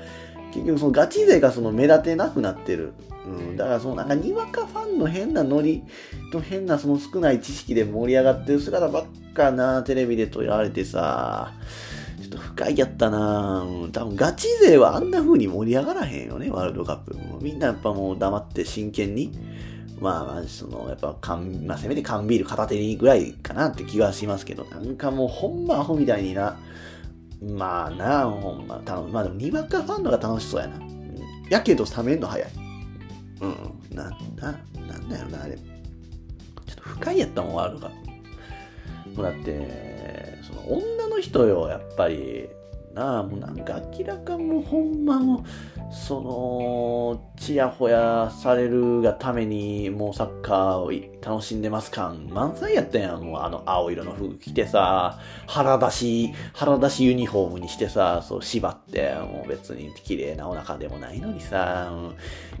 [0.53, 2.93] 結局そのガチ勢がその目立てなくなってる。
[3.25, 5.83] うん、だからそのなんかにわかファンの変なノリ
[6.31, 11.53] と変なその少ない知識で盛り上がってる姿ばっかな、テレビで撮られてさ、
[12.21, 17.17] ちょっと不快やったな多分ガチ勢はあんな風に盛り上がらへんよね、ワールドカップ。
[17.41, 19.31] みんなやっぱもう黙って真剣に。
[19.99, 26.57] まあ、まあ、その、やっぱ、缶、まあ、せめて缶ビール片手にぐらいかなって気がしますけど、なんかもうほんまアホみたいにな、
[27.41, 30.77] まあな、ほんま、たまあでも、にわかファンのが楽しそうやな。
[30.77, 31.15] うん、
[31.49, 32.49] やけど冷めんの早い。
[33.41, 34.03] うん、な、
[34.35, 35.55] な、なんだよな、あれ。
[35.55, 35.61] ちょ
[36.73, 38.01] っと不快やったもん、ワールドカッ
[39.13, 39.21] プ。
[39.21, 42.49] もうだって、その女の人よ、やっぱり、
[42.93, 53.23] なあ、もうなんか明らかもうほんまもう、その、ちやほやされるがために、もうサッカーを楽しんでます感満載やったやん。
[53.23, 61.91] もうあの青色の服着てさ、腹出し、腹出しユニフォームにしてさ、そう縛って、もう別に綺麗なお腹でもないのにさ、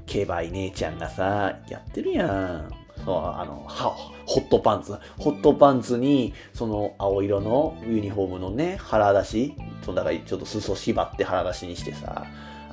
[0.05, 2.87] ケバイ姉ちゃんがさ、やってるやん。
[3.03, 4.97] そう、あの、は、ホットパンツ。
[5.17, 9.53] ホットパンツに、その青色のユニフォームのね、腹出し、
[9.83, 12.25] そうだからちょっと裾縛って腹出しにしてさ、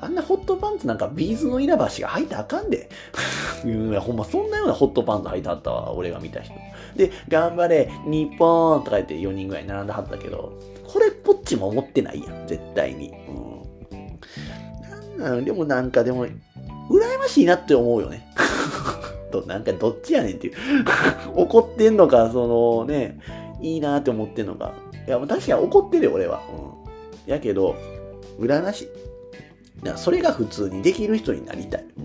[0.05, 2.91] あんなホットパンツなんかビーズの稲葉が履いたらあかんで。
[3.65, 6.53] い や、ほんまそんなようなホットパンツ履いてはったわ、俺が見た人。
[6.95, 10.53] で、頑張れ、日本とか言って4人ぐらい並んではったけど、
[10.87, 13.13] これこっちも思ってないやん、絶対に。
[13.91, 15.19] うん。
[15.19, 18.29] なんなのでもなんかでも、羨ましいなって思うよね。
[19.33, 20.55] と、なんかどっちやねんっていう。
[21.35, 23.19] 怒ってんのか、そのね、
[23.63, 24.75] いいなって思ってんのか。
[25.09, 26.43] いや、確かに怒ってるよ、俺は。
[27.27, 27.33] うん。
[27.33, 27.75] やけど、
[28.39, 29.04] 羨ましい。
[29.97, 31.85] それが普通にできる人になりたい。
[31.97, 32.03] う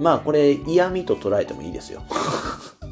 [0.00, 2.02] ん、まあ、これ嫌味と捉えてもいいですよ。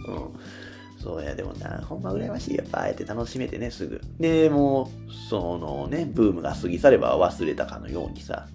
[0.08, 2.56] うん、そうや、でもな、ほんま羨ましい。
[2.56, 4.00] やっぱ、あえて楽しめてね、すぐ。
[4.20, 8.46] で、もう、そのね、ブームが過ぎ去れば忘れたかのようにさ、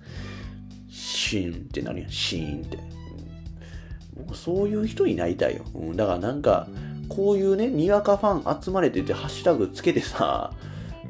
[0.90, 2.78] シーンってなるやん、シーンって。
[2.78, 5.64] うん、僕、そういう人になりたいよ。
[5.74, 6.68] うん、だからなんか、
[7.10, 10.54] こういうね、にわかファン集まれてて、ハッシュタグつけてさ、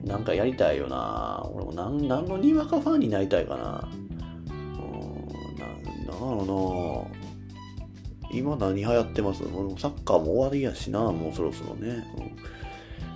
[0.03, 3.89] なんかやりたいよな俺もなん、なんのにわかファンになりたいかな。
[3.93, 9.43] うん、な、んだろうな今何流行ってます？
[9.43, 12.03] もうサッカーも終わりやしなもうそろそろね。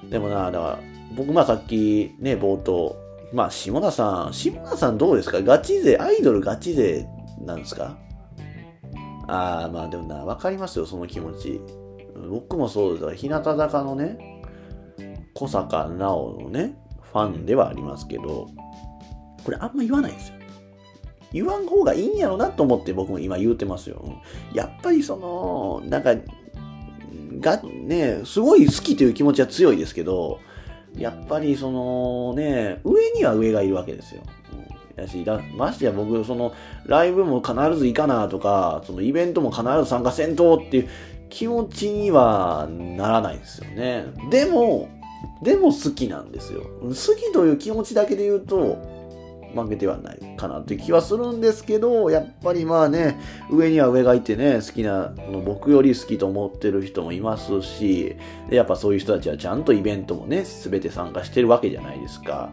[0.03, 0.79] うん、でもなだから、
[1.15, 2.97] 僕まあさっきね、冒頭、
[3.33, 5.41] まあ下田さん、下田さんどうですか？
[5.41, 7.07] ガチ勢、アイドルガチ勢
[7.41, 7.97] なんですか？
[9.27, 11.61] ああ、まあでもな、わかりますよ、その気持ち。
[12.29, 13.11] 僕もそうですよ。
[13.11, 14.34] 日向坂のね、
[15.35, 16.75] 小坂直のね、
[17.11, 18.47] ファンではありますけど、
[19.43, 20.35] これあんま言わないんですよ。
[21.33, 24.21] 言わん方がいいんやろなと思って僕も今言うてますよ。
[24.53, 26.15] やっぱりその、なんか、
[27.41, 30.39] が、ね、すごい好きという気持ちは強いですけど、
[30.97, 34.21] やっぱりそのね、上には上がいるわけですよ。
[34.95, 36.53] やし、だましてや僕、その、
[36.85, 40.89] ライブも必ず行かなとか、そのイベントも必ず参加せんとっていう
[41.29, 44.05] 気持ちにはならないんですよね。
[44.29, 44.87] でも、
[45.41, 46.61] でも好きなんですよ。
[46.81, 48.77] 好きという気持ちだけで言うと、
[49.55, 53.17] 負けてはないかなって気はするんですけど、やっぱりまあね、
[53.49, 55.13] 上には上がいてね、好きな、
[55.45, 58.17] 僕より好きと思ってる人もいますし、
[58.49, 62.51] やっぱそういう人たちはちゃんとイベントもね、すべて参加してるわけじゃないですか。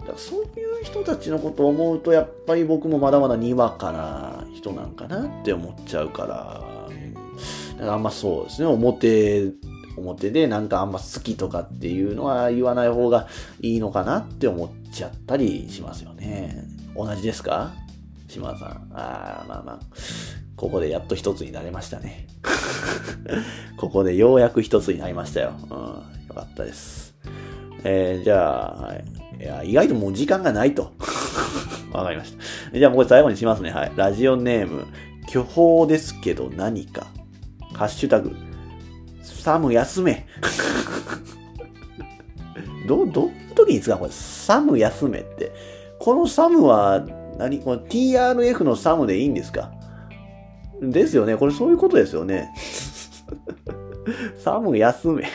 [0.00, 0.44] だからそうい
[0.80, 9.52] う人たちのことを思うと、やっぱり僕もまだまだにわかな人なんかなって思っちゃうから、だからあんまそうですね、表
[10.00, 13.28] 表でなんかあんま好きとかっていうのは言わない方が
[13.60, 16.64] いいのかなって思っちゃったりしますよね。
[16.96, 17.72] 同じですか？
[18.28, 18.68] 島田さん。
[18.92, 19.80] ああ、まあまあ。
[20.56, 22.26] ここでやっと一つになれましたね。
[23.78, 25.52] ここでようやく一つになりましたよ。
[25.64, 25.68] うん。
[25.70, 27.14] よかったです。
[27.82, 29.04] えー、じゃあ、はい。
[29.40, 30.92] いや、意外ともう時間がないと。
[31.92, 32.34] わかりまし
[32.72, 32.78] た。
[32.78, 33.70] じゃあもうこれ最後にしますね。
[33.70, 33.92] はい。
[33.96, 34.86] ラジオネーム、
[35.28, 37.06] 巨峰ですけど何か。
[37.72, 38.36] ハッシュタグ、
[39.30, 40.26] サム休め。
[42.86, 45.52] ど、どういう時に使うこれ、サム休めって。
[45.98, 47.04] このサムは
[47.38, 49.70] 何、この TRF のサムでいいんですか？
[50.82, 51.36] ですよね。
[51.36, 52.52] これそういうことですよね。
[54.42, 55.28] サム休め。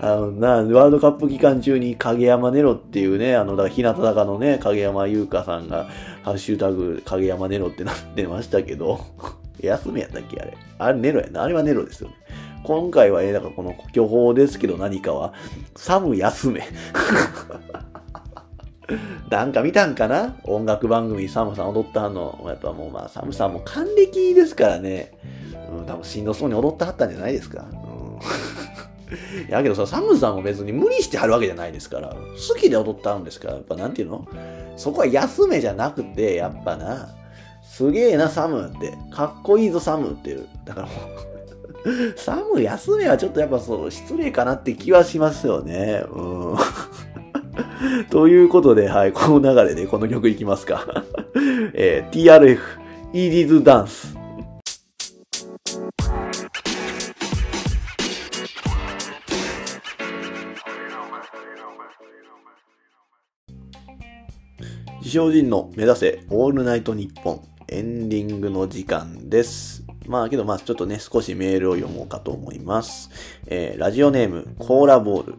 [0.00, 5.86] あの、な、ワールドカップ期間中に影山ネロっていうね、あの、だから日向坂のね、影山優香さんが、
[6.24, 9.00] ハッシュタグ、影山ネロってなってましたけど、
[9.62, 10.56] 休めやったっけあれ。
[10.78, 11.44] あれネロやな。
[11.44, 12.16] あれはネロですよね。
[12.64, 15.32] 今回は、えー、だからこの巨峰ですけど何かは、
[15.76, 16.62] サム休め。
[19.30, 20.36] なんか見たんかな？
[20.44, 22.38] 音楽番組サムさん踊ったの。
[22.46, 25.12] やっぱもうまあサムさんも還暦ですからね。
[25.70, 27.64] うん、多分しんどそうに踊ってはったんじゃないですか。
[27.72, 28.18] うん、
[29.48, 32.10] やけどさ、サムさんも別に無理してはるわけじゃないですから。
[32.10, 32.16] 好
[32.60, 33.54] きで踊ったんですから。
[33.54, 34.26] やっぱなんていうの？
[34.76, 37.08] そこは休めじゃなくて、やっぱな、
[37.62, 38.92] すげえな、サムって。
[39.10, 40.46] かっこいいぞ、サムっていう。
[40.66, 41.31] だからもう
[42.16, 46.04] サム休めはちょっとやっぱそう、失礼かなって気はしますよね。
[46.12, 46.56] うん。
[48.10, 48.44] とい。
[48.44, 50.36] うことで、はい、この流れでこの曲い。
[50.36, 51.04] きますか。
[51.74, 52.58] えー、TRF、
[53.12, 54.16] イーディズダンス。
[65.00, 69.91] 自称人の目指せオールナイトニッポンエンディングの時間です。
[70.06, 73.10] まあけどまあちょっとね、少しメールを読もうかと思います。
[73.46, 75.34] えー、ラジオネーム、コーラボール。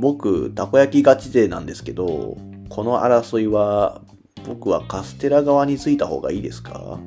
[0.00, 2.38] 僕、たこ焼きガチ勢なんですけど、
[2.70, 4.00] この争いは、
[4.46, 6.98] 僕はカステラ側についた方がいいですか？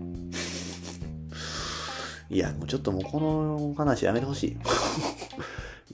[2.29, 4.57] いや、もうちょっともうこの話やめてほしい。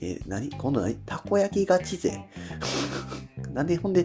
[0.02, 0.50] え、何？
[0.50, 0.94] 今度何？
[1.06, 2.24] たこ焼きガチ勢
[3.52, 4.02] なんでほんで、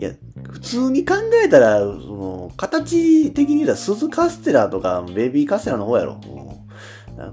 [0.00, 0.10] いや、
[0.54, 6.20] 普通に考えたら、その、形的に言うたら鈴カステラとかベビーカステラの方やろ。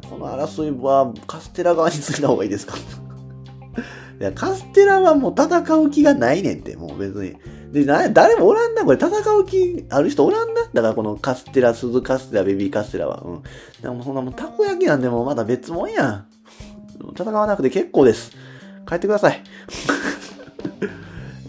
[0.10, 2.76] この争いはカステラ側についた方がいいですか？
[4.20, 7.36] いや、カステラはもう戦う気がないねんって、もう別に。
[7.72, 10.62] で、な、誰もおらんな、これ戦う気ある人おらんな？
[10.74, 13.22] だからこのカステラ、鈴カステラ、ベビーカステラは。
[13.24, 13.44] うん。
[13.82, 16.26] でもそんなもんたこ焼きなんでもまだ別もんやん。
[17.18, 18.32] 戦わなくて結構です。
[18.88, 19.42] 帰ってください。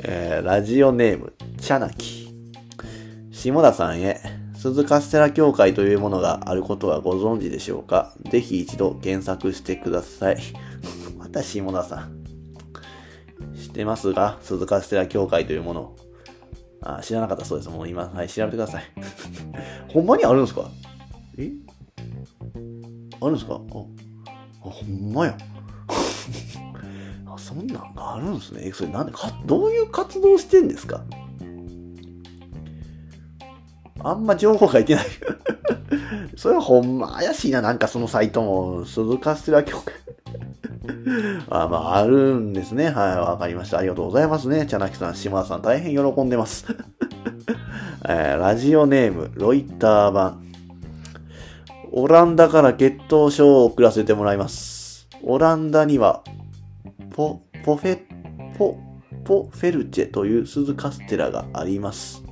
[0.04, 2.34] えー、ラジオネーム、チャナキ。
[3.30, 4.20] 下田さんへ、
[4.56, 8.14] 鈴カステラ協会というものがあることはご存知でしょうか？
[8.30, 10.38] ぜひ一度検索してください。
[11.18, 12.22] また下田さん。
[13.56, 15.96] 知ってますか鈴カステラ協会というもの。
[16.82, 17.68] あ、知らなかったそうです。
[17.70, 18.82] もう今、はい、調べてください。
[19.88, 20.68] ほんまにあるんですか？
[21.38, 21.50] え？
[23.20, 23.54] あるんですか？
[23.54, 23.60] あ、あ
[24.70, 25.36] ほんまや。
[27.54, 28.72] そんなんがあるんですね。
[28.72, 31.02] それなんでか、どういう活動してんですか？
[34.00, 35.04] あんま情報書いてない。
[36.36, 39.94] それはほんま怪しいな、なんかそのサイトも、鈴カステラ協会。
[41.50, 42.90] あまあ、あるんですね。
[42.90, 43.78] はい、わかりました。
[43.78, 44.66] ありがとうございますね。
[44.66, 46.66] チャナキさん、島田さん、大変喜んでます。
[48.08, 50.42] えー、ラジオネーム、ロイター版。
[51.92, 55.06] オランダから血統書を送らせてもらいます。
[55.22, 56.24] オランダには、
[57.12, 58.00] ポ、ポフェ、
[58.56, 58.78] ポ、
[59.24, 62.24] ポフェルチェという鈴カステラがあります。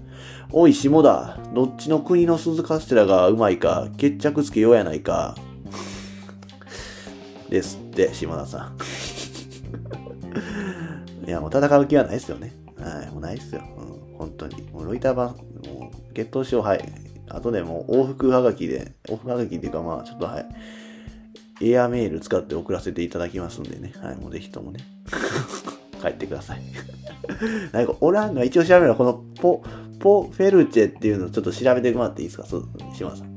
[0.52, 1.38] おい、下田。
[1.54, 5.36] どっちの国の鈴カステラがうまいか、決着つけようやないか。
[7.48, 8.76] ですって、島田さん。
[11.28, 12.52] いや、もう戦う気はないですよね。
[12.76, 13.62] はい、もうないですよ。
[13.76, 14.62] うん、本当に。
[14.72, 16.84] もうロイター版、もう、ゲットしよう、はい。
[17.28, 20.46] 後でもう往復はがきで、往復はがきっていうかまあ、ちょっとはい。
[21.60, 23.92] エアメール使って送らせていただきますんでね。
[24.02, 24.80] はい、もうぜひともね。
[26.00, 26.62] 帰ってください。
[27.72, 29.62] なんか、おらんの一応調べるのこのポ、
[29.98, 32.46] ポフェルチェっていうのをちょっと調べてもらっていいですか？
[32.46, 33.30] そう、島さん。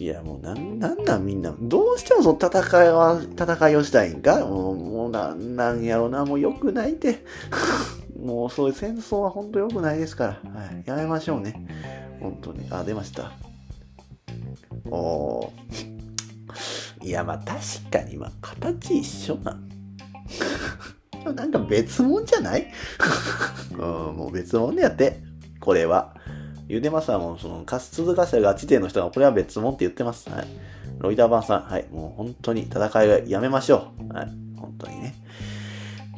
[0.00, 1.54] いや、もうなん、なんなんみんな。
[1.58, 4.44] どうしてもその戦いは、戦いをしたいんか？
[4.46, 6.24] もう、もうなんなんやろな。
[6.26, 7.24] もう良くないって。
[8.20, 10.50] もうそういう戦争は本当良くないですから。
[10.60, 10.82] はい。
[10.84, 11.66] やめましょうね。
[12.20, 12.66] 本当に。
[12.70, 13.32] あ、出ました。
[14.90, 15.48] おー。
[17.02, 19.56] いや、まあ確かに、まあ形一緒な。
[21.34, 22.66] なんか別物じゃない？
[23.72, 25.20] うん、もう別物でやって。
[25.60, 26.14] これは。
[26.68, 30.28] 言うてますわ、もう、その、かす続かせが地点の人が、これは別物って言ってます。
[30.28, 30.46] はい。
[30.98, 31.86] ロイターバンさん、はい。
[31.90, 34.12] もう本当に戦いはやめましょう。
[34.12, 34.30] はい。
[34.58, 35.14] 本当にね。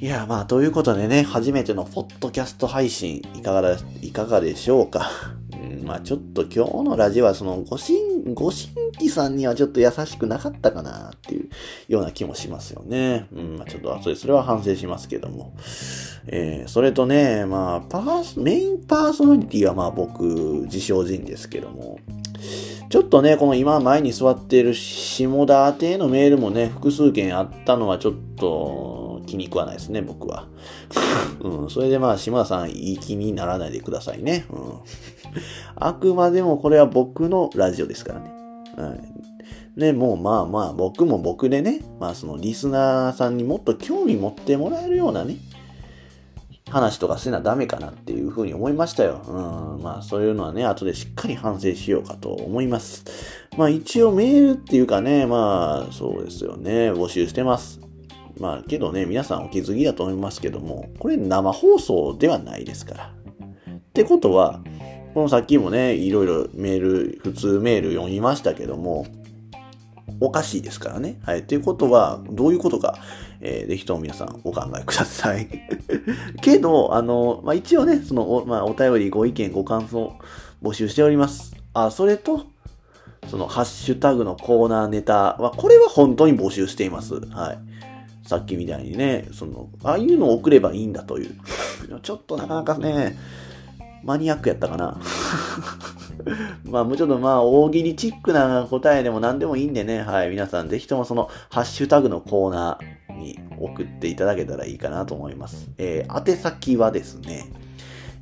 [0.00, 5.08] いや、まあ、ということでね、初めてのポッドキャスト配信、いかがだ、いかがでしょうか？
[5.90, 11.48] まあ、ちょっと今日のラジオは、その、ご新、ご新規さんにはちょっと優しくなかったかなっていう
[11.88, 13.26] ような気もしますよね。
[13.32, 15.52] うん、まあ、ちょっと後でそれは反省しますけども。
[16.28, 20.22] えー、それとね、まあ、パーメインパーソナリティはまあ僕、
[20.66, 21.98] 自称人ですけども、
[22.88, 30.46] ちょっとね、この今前に座っている下田宛てのメールもね、複数件あったのはちょっと、気に食わないですね、僕は。
[31.40, 34.46] うん、それでまあ、島田さん、いい気にならないでくださいね。
[34.50, 34.58] うん。
[35.76, 38.32] あくまでもこれは僕のラジオですからね。
[38.76, 39.80] はい。
[39.80, 45.36] で、もうまあまあ、僕も僕でね、まあそのリスナーさんにもっと興味持ってもらえるようなね、
[46.68, 49.22] 話とかせなダメかなっていうふうに思いましたよ。
[49.26, 49.82] うん。
[49.82, 53.04] まあそういうのはね、後でしっかり反省しようかと思います。
[53.56, 57.89] まあ一応メールっていうかね、まあそうですよね、募集してます。
[58.40, 63.12] まあけどね、皆さんお気づきだと思いますけども、これ生放送ではないですから。
[63.76, 64.60] ってことは、
[65.12, 69.06] このさっきもね、いろいろメール、普通メール読みましたけども、
[70.20, 71.20] おかしいですからね。
[71.24, 71.46] はい。
[71.46, 72.96] ということは、どういうことか、
[73.40, 75.48] えー、ぜひとも皆さんお考えください。
[76.40, 80.14] けど、あの、まあ、一応ね、その、お,、まあ、お便り、ご意見、ご感想、
[80.62, 81.54] 募集しております。
[81.74, 82.46] あ、それと、
[83.28, 87.14] その、ハッシュタグのコーナーネタは、これは本当に募集しています。
[87.30, 87.69] はい。
[88.30, 91.34] さっきみたいにね、その、ああいうのを送ればいいんだという。
[92.00, 93.18] ちょっとなかなかね、
[94.04, 95.00] マニアックやったかな。
[96.62, 105.68] まあ、もうちょっとまあ、大喜利チックな答えでも何でもいいんでね、はい、皆さんぜひともその、ハッシュタグのコーナーに送っていただけたらいいかなと思います。
[105.76, 107.50] えー、宛先はですね、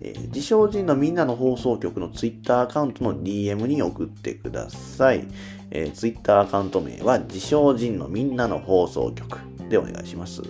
[0.01, 5.27] えー、自称人のみんなの放送局のツイッターアカウントの DM に送ってください。
[5.71, 9.39] えー、ツイッターアカウント名は自称人のみんなの放送局。
[9.69, 10.43] でお願いします。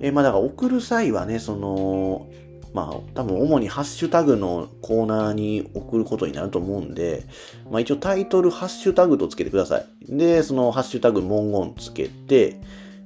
[0.00, 2.26] えー、まあだから送る際はね、その、
[2.74, 7.24] まあ多分主にハッシュタグのコーナーに送ることになると思うんで、
[7.70, 9.86] まあ一応タイトルハッシュタグとつけてください。
[10.08, 12.60] で、そのハッシュタグ文言つけて、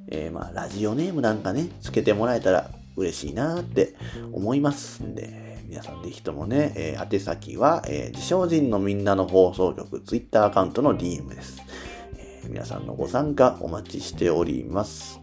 [0.09, 3.95] えー、まあラジオネームなんかね、つけてもらえたら嬉しいなって
[4.33, 11.63] 思いますんで、皆さんぜひともね、えー、宛先は、えー、自称人のみんなの放送局、ツイッターアカウントの DM です。
[12.17, 15.21] えー、皆さんのご参加お待ちしております。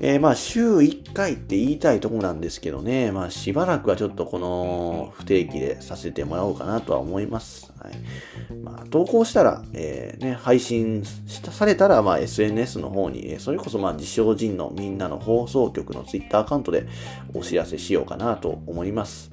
[0.00, 7.73] えー、まあ、週1回って言いたいとこなんですけどね、まあ、しばらくはちょっとこの不定期でさせてもらおうかなとは思います。
[7.84, 8.54] はい。
[8.62, 16.86] まあ、投稿したら、えー、ね、配信されたら、まあ、SNS の方に、それこそ、まあ、自称人のみんなの放送局の Twitter アカウントで
[17.34, 19.30] お知らせしようかなと思います。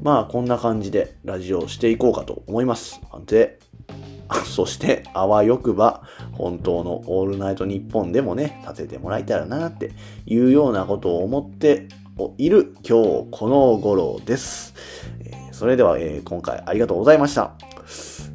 [0.00, 3.00] まあ、こんな感じでラジオをしていこうかと思います。
[3.26, 3.58] で、
[4.46, 6.02] そして、あわよくば、
[6.32, 9.90] 本当のオールナイトニッポンでもね、させてもらえたらなって
[10.26, 11.88] いうようなことを思って
[12.38, 14.74] いる今日この頃です。
[15.52, 17.71] それでは、えー、今回ありがとうございました。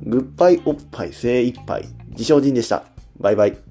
[0.04, 2.84] グッバイおっぱい精一杯、自称人でした。
[3.20, 3.67] バイバイ。